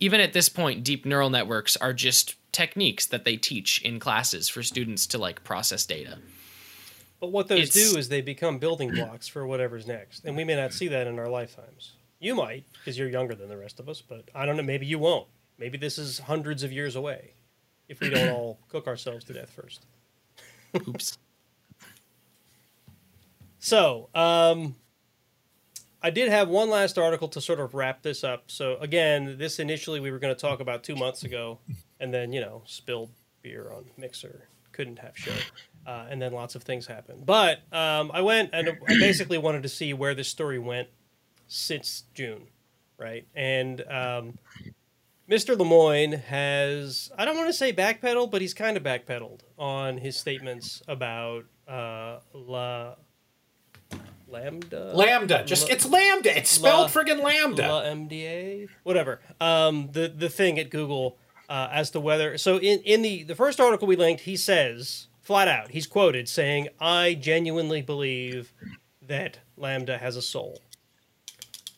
[0.00, 4.48] Even at this point, deep neural networks are just techniques that they teach in classes
[4.48, 6.18] for students to like process data.
[7.20, 10.44] but what those It's- do is they become building blocks for whatever's next, and we
[10.44, 11.92] may not see that in our lifetimes.
[12.20, 14.62] You might because you're younger than the rest of us, but I don't know.
[14.62, 15.26] Maybe you won't.
[15.58, 17.32] Maybe this is hundreds of years away
[17.88, 19.84] if we don't all cook ourselves to death first.
[20.86, 21.18] Oops.
[23.58, 24.76] So, um,
[26.02, 28.44] I did have one last article to sort of wrap this up.
[28.46, 31.58] So, again, this initially we were going to talk about two months ago,
[31.98, 33.10] and then, you know, spilled
[33.42, 35.32] beer on Mixer, couldn't have show.
[35.86, 37.24] Uh, and then lots of things happened.
[37.24, 40.88] But um, I went and I basically wanted to see where this story went
[41.46, 42.48] since June,
[42.98, 43.26] right?
[43.34, 44.38] And um,
[45.30, 45.56] Mr.
[45.56, 50.16] Lemoine has, I don't want to say backpedaled, but he's kind of backpedaled on his
[50.16, 52.94] statements about uh, La,
[54.30, 54.94] LaMDA?
[54.94, 55.46] LaMDA.
[55.46, 56.36] Just La- it's LaMDA.
[56.36, 57.68] It's spelled La- friggin' LaMDA.
[57.68, 58.68] La MDA?
[58.82, 59.20] Whatever.
[59.40, 61.18] Um, the, the thing at Google
[61.48, 62.38] uh, as to whether.
[62.38, 66.28] So in, in the, the first article we linked, he says, flat out, he's quoted
[66.28, 68.52] saying, I genuinely believe
[69.06, 70.60] that LaMDA has a soul.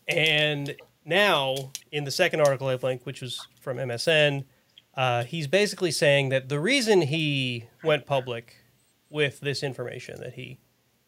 [0.09, 0.75] And
[1.05, 4.45] now, in the second article I've linked, which was from MSN,
[4.97, 8.57] uh, he's basically saying that the reason he went public
[9.09, 10.59] with this information that he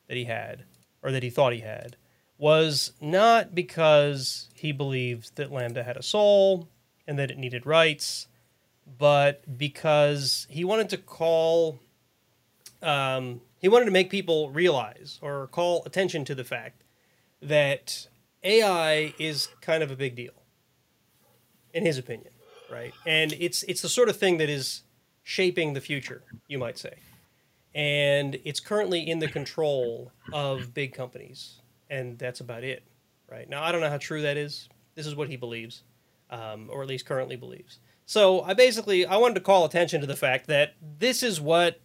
[0.09, 0.65] that he had
[1.03, 1.97] or that he thought he had
[2.39, 6.69] was not because he believed that LaMDA had a soul
[7.07, 8.27] and that it needed rights,
[8.99, 11.79] but because he wanted to call
[12.83, 16.83] um, he wanted to make people realize or call attention to the fact
[17.41, 18.09] that
[18.43, 20.33] AI is kind of a big deal,
[21.73, 22.33] in his opinion,
[22.71, 22.93] right?
[23.07, 24.83] And it's it's the sort of thing that is
[25.23, 26.95] shaping the future, you might say,
[27.75, 31.61] and it's currently in the control of big companies,
[31.91, 32.83] and that's about it,
[33.31, 33.49] right?
[33.49, 34.69] Now I don't know how true that is.
[34.95, 35.83] This is what he believes,
[36.31, 37.79] um, or at least currently believes.
[38.05, 41.81] So I basically I wanted to call attention to the fact that this is what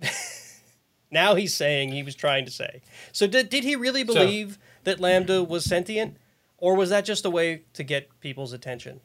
[1.10, 2.82] now he's saying he was trying to say.
[3.12, 6.18] So did, did he really believe that LaMDA was sentient?
[6.58, 9.00] Or was that just a way to get people's attention?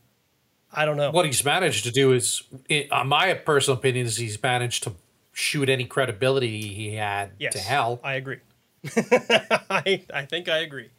[0.72, 1.12] I don't know.
[1.12, 4.94] What he's managed to do is, in uh, my personal opinion, is he's managed to
[5.40, 8.00] shoot any credibility he had yes, to hell.
[8.04, 8.40] I agree.
[8.96, 10.90] I, I think I agree.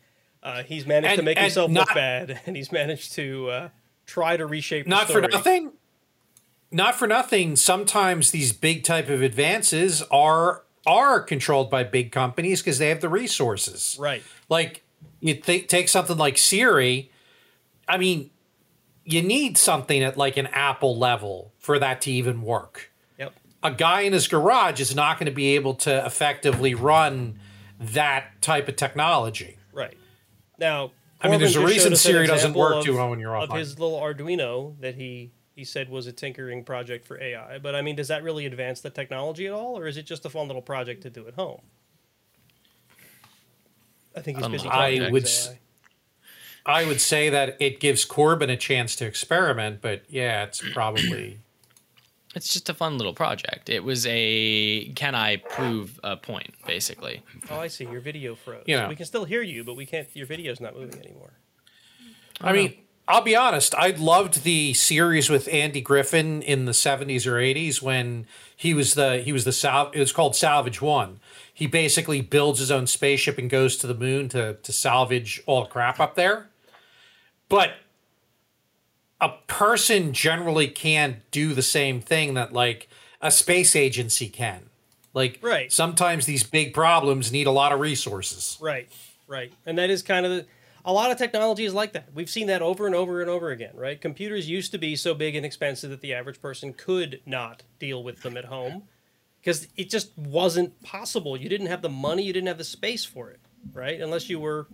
[0.43, 3.68] Uh, he's managed to make and himself look bad, and he's managed to uh,
[4.07, 5.72] try to reshape the not for nothing
[6.72, 12.62] not for nothing sometimes these big type of advances are are controlled by big companies
[12.62, 14.22] because they have the resources Right.
[14.49, 14.82] like
[15.20, 17.11] you th- take something like siri
[17.88, 18.30] i mean
[19.05, 22.89] you need something at like an apple level for that to even work.
[23.63, 27.39] A guy in his garage is not going to be able to effectively run
[27.79, 29.97] that type of technology Right.
[30.59, 30.93] Now,
[31.23, 33.19] I mean, there's a reason showed us an Siri doesn't work of- too well when
[33.21, 37.59] you're Of his little Arduino that he he said was a tinkering project for AI.
[37.59, 40.25] But I mean, does that really advance the technology at all, or is it just
[40.25, 41.61] a fun little project to do at home?
[44.17, 45.59] I think he's busy Um, talking I would AI.
[46.67, 51.41] I would say that it gives Corbin a chance to experiment, but yeah, it's probably
[52.35, 53.68] It's just a fun little project.
[53.68, 57.22] It was a can I prove a point, basically.
[57.51, 57.85] Oh, I see.
[57.85, 58.62] Your video froze.
[58.66, 58.89] You know.
[58.89, 60.09] We can still hear you, but we can't.
[60.14, 61.33] Your video's not moving anymore.
[62.41, 62.74] I mean,
[63.09, 63.74] I'll be honest.
[63.74, 68.95] I loved the series with Andy Griffith in the seventies or eighties when he was
[68.95, 69.91] the he was the sal.
[69.93, 71.18] It was called Salvage One.
[71.53, 75.64] He basically builds his own spaceship and goes to the moon to to salvage all
[75.64, 76.49] the crap up there.
[77.49, 77.72] But
[79.21, 82.89] a person generally can't do the same thing that like
[83.21, 84.71] a space agency can.
[85.12, 85.73] Like Right.
[85.73, 88.57] sometimes these big problems need a lot of resources.
[88.61, 88.89] Right,
[89.27, 89.53] right.
[89.66, 90.47] And that is kind of the,
[90.85, 92.09] a lot of technology is like that.
[92.14, 94.01] We've seen that over and over and over again, right?
[94.01, 98.03] Computers used to be so big and expensive that the average person could not deal
[98.03, 98.85] with them at home
[99.41, 101.37] because it just wasn't possible.
[101.37, 103.41] You didn't have the money, you didn't have the space for it,
[103.75, 104.01] right?
[104.01, 104.68] Unless you were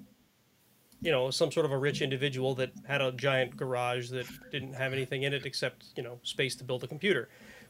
[1.06, 4.72] you know, some sort of a rich individual that had a giant garage that didn't
[4.72, 7.28] have anything in it except, you know, space to build a computer.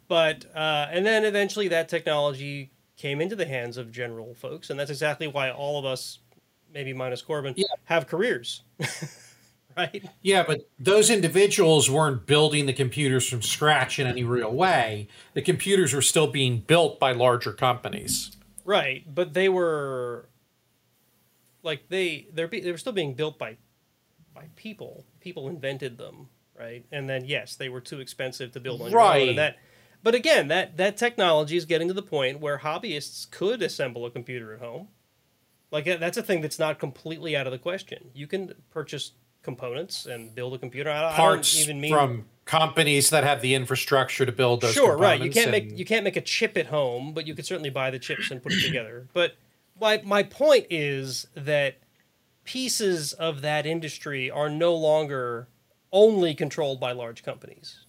[0.09, 4.81] But uh, and then eventually that technology came into the hands of general folks, and
[4.81, 6.21] that's exactly why all of us,
[6.73, 7.67] maybe minus Corbin, Yeah.
[7.85, 8.63] have careers,
[9.77, 10.03] right?
[10.23, 15.09] Yeah, but those individuals weren't building the computers from scratch in any real way.
[15.35, 18.31] The computers were still being built by larger companies.
[18.65, 20.31] Right, but they were
[21.67, 23.59] like they they're be, they were still being built by
[24.33, 25.05] by people.
[25.21, 26.87] People invented them, right?
[26.93, 29.07] And then yes, they were too expensive to build on your own.
[29.07, 29.29] Right.
[29.29, 29.57] And that,
[30.03, 34.11] but again, that that technology is getting to the point where hobbyists could assemble a
[34.11, 34.89] computer at home.
[35.71, 38.11] Like that's a thing that's not completely out of the question.
[38.15, 39.13] You can purchase
[39.43, 40.91] components and build a computer.
[40.91, 44.73] I, I Parts don't even mean from companies that have the infrastructure to build those
[44.73, 47.35] sure right you can't and- make you can't make a chip at home but you
[47.35, 49.35] could certainly buy the chips and put it together but
[49.81, 51.77] my my point is that
[52.45, 55.49] pieces of that industry are no longer
[55.93, 57.85] only controlled by large companies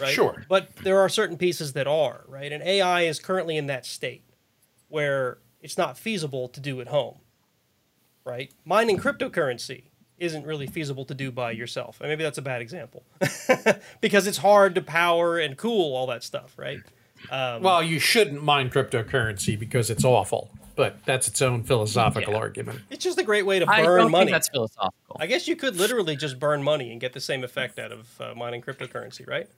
[0.00, 0.12] right?
[0.12, 0.44] Sure.
[0.48, 2.52] but there are certain pieces that are right?
[2.52, 4.24] And ai is currently in that state
[4.88, 7.18] where it's not feasible to do at home
[8.24, 8.52] right?
[8.64, 9.84] Mining cryptocurrency
[10.18, 12.00] isn't really feasible to do by yourself.
[12.00, 13.04] And maybe that's a bad example
[14.00, 16.80] because it's hard to power and cool all that stuff right
[17.30, 20.50] um, Well, you shouldn't mine cryptocurrency because it's awful.
[20.76, 22.38] but that's its own philosophical Yeah.
[22.40, 22.80] argument.
[22.90, 24.26] It's just a great way to I burn don't money.
[24.26, 25.16] think that's philosophical.
[25.18, 28.20] I guess you could literally just burn money and get the same effect out of
[28.20, 29.48] uh, mining cryptocurrency, right?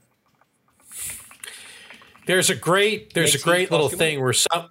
[2.26, 4.68] There's a great there's Makes a great little cost you thing where some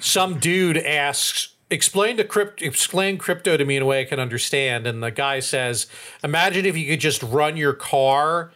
[0.00, 4.18] some dude asks explain to crypt explain crypto to me in a way I can
[4.18, 5.86] understand and the guy says
[6.24, 8.50] imagine if you could just run your car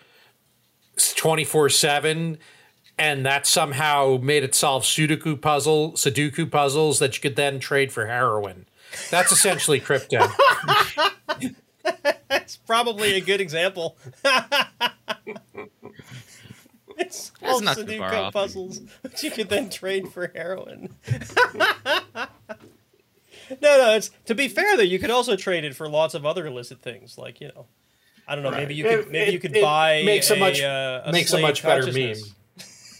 [0.97, 2.39] 24/7
[3.01, 7.91] and that somehow made it solve sudoku puzzle sudoku puzzles that you could then trade
[7.93, 8.67] for heroin.
[9.11, 10.27] That's essentially crypto.
[12.29, 13.97] That's probably a good example.
[16.99, 20.95] it's all not too far Sudoku puzzles, which you could then trade for heroin.
[22.17, 22.27] no,
[23.61, 23.95] no.
[23.95, 24.83] It's to be fair though.
[24.83, 27.67] You could also trade it for lots of other illicit things, like you know,
[28.29, 28.51] I don't know.
[28.51, 31.33] Maybe you could It- maybe you could it buy makes a much- uh, a makes
[31.33, 32.17] a much better meme.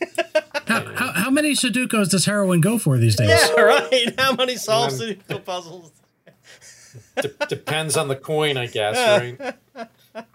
[0.01, 0.45] Consciousness.
[0.67, 3.29] How, how, how many Sudokus does heroin go for these days?
[3.29, 4.15] Yeah, right.
[4.21, 5.93] How many solved Um, Sudoku puzzles?
[7.21, 8.97] De- depends on the coin, I guess,
[10.17, 10.27] right?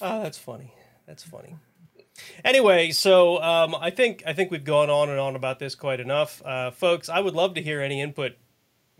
[0.00, 0.72] Oh, that's funny.
[1.06, 1.56] That's funny.
[2.44, 6.00] Anyway, so um, I think I think we've gone on and on about this quite
[6.00, 7.08] enough, uh, folks.
[7.08, 8.32] I would love to hear any input.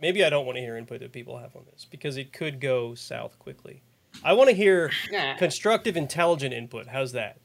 [0.01, 2.61] Maybe I don't want to hear input that people have on this because it could
[2.61, 3.81] go south quickly.
[4.23, 4.91] I want to hear
[5.37, 6.87] constructive, intelligent input.
[6.87, 7.37] How's that?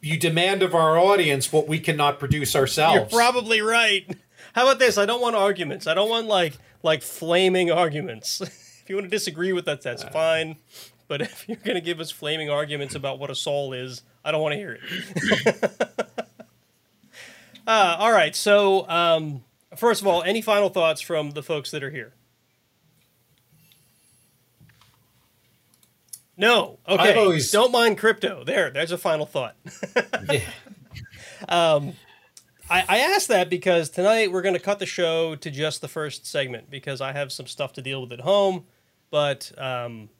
[0.00, 3.12] You demand of our audience what we cannot produce ourselves.
[3.12, 4.06] You're probably right.
[4.54, 4.96] How about this?
[4.96, 5.86] I don't want arguments.
[5.86, 8.40] I don't want like like flaming arguments.
[8.40, 10.56] if you want to disagree with us, that's fine.
[11.08, 14.30] But if you're going to give us flaming arguments about what a soul is, I
[14.30, 15.80] don't want to hear it.
[17.66, 18.36] uh, all right.
[18.36, 19.42] So, um,
[19.76, 22.12] first of all, any final thoughts from the folks that are here?
[26.38, 26.78] No.
[26.88, 27.14] Okay.
[27.14, 28.44] Always- Don't mind crypto.
[28.44, 28.70] There.
[28.70, 29.56] There's a final thought.
[30.30, 30.40] Yeah.
[32.70, 35.88] I, I asked that because tonight we're going to cut the show to just the
[35.88, 38.66] first segment because I have some stuff to deal with at home,
[39.10, 40.10] but um,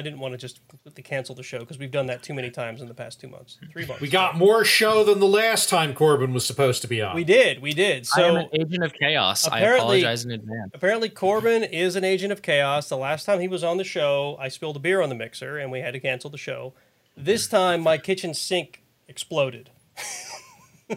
[0.00, 2.48] I didn't want to just completely cancel the show because we've done that too many
[2.50, 4.00] times in the past two months, three months.
[4.00, 7.14] We got more show than the last time Corbin was supposed to be on.
[7.14, 8.08] we did, we did.
[8.16, 9.46] I am So an agent of chaos.
[9.46, 10.70] I apologize in advance.
[10.72, 12.88] apparently Corbin is an agent of chaos.
[12.88, 15.58] The last time he was on the show, I spilled a beer on the mixer
[15.58, 16.72] and we had to cancel the show.
[17.14, 19.68] This time, my kitchen sink exploded.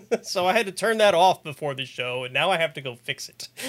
[0.21, 2.81] so I had to turn that off before the show, and now I have to
[2.81, 3.47] go fix it.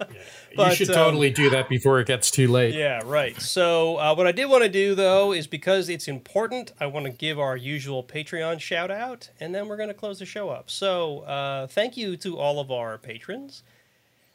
[0.00, 2.74] you but, should um, totally do that before it gets too late.
[2.74, 3.40] Yeah, right.
[3.40, 7.06] So, uh, what I did want to do, though, is because it's important, I want
[7.06, 10.48] to give our usual Patreon shout out, and then we're going to close the show
[10.48, 10.70] up.
[10.70, 13.62] So, uh, thank you to all of our patrons.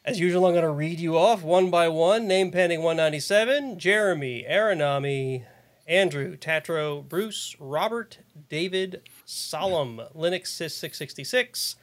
[0.04, 2.28] As usual, I'm going to read you off one by one.
[2.28, 5.44] Name pending 197 Jeremy, Aranami,
[5.88, 8.18] Andrew, Tatro, Bruce, Robert,
[8.50, 9.02] David,
[9.32, 11.78] Solemn, Linux Sys 666,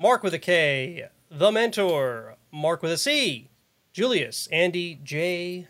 [0.00, 3.50] Mark with a K, The Mentor, Mark with a C,
[3.92, 5.68] Julius, Andy, J,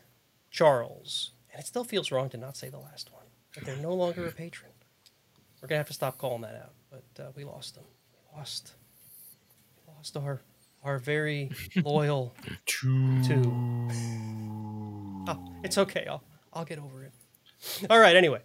[0.50, 1.32] Charles.
[1.52, 4.26] And it still feels wrong to not say the last one, but they're no longer
[4.26, 4.72] a patron.
[5.60, 7.84] We're going to have to stop calling that out, but uh, we lost them.
[8.14, 8.72] We lost,
[9.86, 10.40] we lost our,
[10.82, 11.50] our very
[11.84, 12.34] loyal
[12.64, 13.20] two.
[15.28, 16.06] Oh, it's okay.
[16.08, 17.12] I'll, I'll get over it.
[17.90, 18.40] All right, anyway.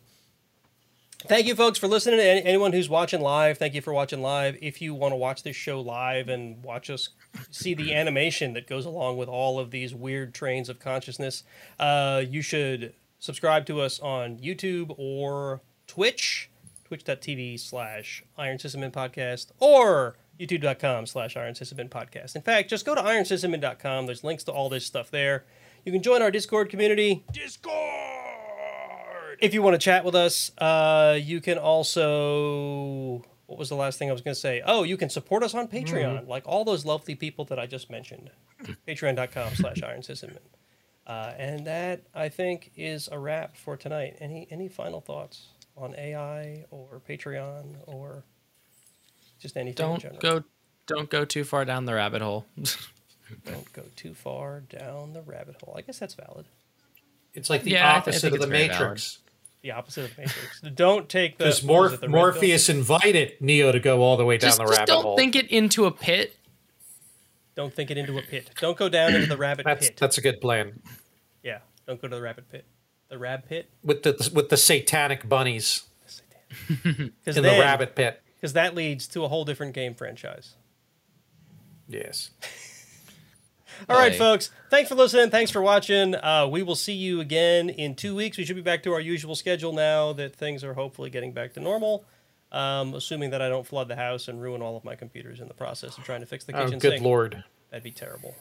[1.25, 2.19] Thank you, folks, for listening.
[2.19, 4.57] Any- Anyone who's watching live, thank you for watching live.
[4.61, 7.09] If you want to watch this show live and watch us
[7.49, 11.43] see the animation that goes along with all of these weird trains of consciousness,
[11.79, 16.49] uh, you should subscribe to us on YouTube or Twitch,
[16.85, 22.35] twitch.tv slash Iron Sysadmin Podcast, or youtube.com slash Iron Sysadmin Podcast.
[22.35, 24.05] In fact, just go to ironsysadmin.com.
[24.05, 25.45] There's links to all this stuff there.
[25.83, 27.25] You can join our Discord community.
[29.39, 33.23] If you want to chat with us, uh, you can also.
[33.45, 34.61] What was the last thing I was going to say?
[34.65, 37.89] Oh, you can support us on Patreon, like all those lovely people that I just
[37.89, 38.29] mentioned.
[38.85, 40.39] Patreon.com slash Iron Sysadmin.
[41.05, 44.17] Uh, and that, I think, is a wrap for tonight.
[44.19, 48.23] Any any final thoughts on AI or Patreon or
[49.39, 50.19] just anything Don't general?
[50.19, 50.43] go
[50.87, 52.45] don't go too far down the rabbit hole.
[53.45, 55.75] Don't go too far down the rabbit hole.
[55.77, 56.45] I guess that's valid.
[57.33, 59.19] It's like the Yeah, I th- I opposite of the it's very Matrix.
[59.67, 60.61] The opposite of Matrix.
[60.75, 62.19] Don't take the Because what was Morph- the red pill?
[62.21, 65.17] Morpheus invited Neo to go all the way down just the just rabbit don't hole.
[65.17, 66.37] think it into a pit.
[67.53, 68.49] Don't think it into a pit.
[68.61, 69.97] Don't go down into the rabbit that's pit.
[69.97, 70.79] that's a good plan.
[71.43, 72.63] Yeah, don't go to the rabbit pit.
[73.09, 73.69] The rab pit.
[73.83, 75.83] With the with the satanic bunnies
[76.69, 78.21] Because in the rabbit pit.
[78.35, 80.55] Because that leads to a whole different game franchise.
[81.89, 82.29] Yes.
[83.89, 84.17] All right, Bye.
[84.17, 84.49] folks.
[84.69, 85.29] Thanks for listening.
[85.29, 86.15] Thanks for watching.
[86.15, 88.37] Uh, we will see you again in two weeks.
[88.37, 91.53] We should be back to our usual schedule now that things are hopefully getting back
[91.53, 92.05] to normal.
[92.51, 95.47] Um, assuming that I don't flood the house and ruin all of my computers in
[95.49, 97.03] the process of trying to fix the Oh, kitchen good sink.
[97.03, 97.43] lord.
[97.71, 98.35] That'd be terrible.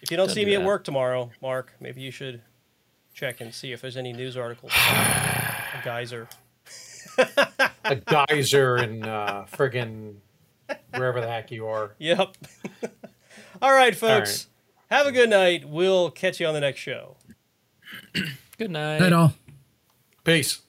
[0.00, 2.40] If you don't see do me at work tomorrow, Mark, maybe you should
[3.12, 4.72] check and see if there's any news articles.
[4.90, 6.28] a geyser.
[7.84, 10.16] A geyser in uh, friggin'
[10.94, 11.94] wherever the heck you are.
[11.98, 12.36] Yep.
[13.62, 14.48] all right, folks.
[14.94, 15.68] Have a good night.
[15.68, 17.16] We'll catch you on the next show.
[18.58, 19.00] Good night.
[19.00, 19.34] That all.
[20.22, 20.60] Peace.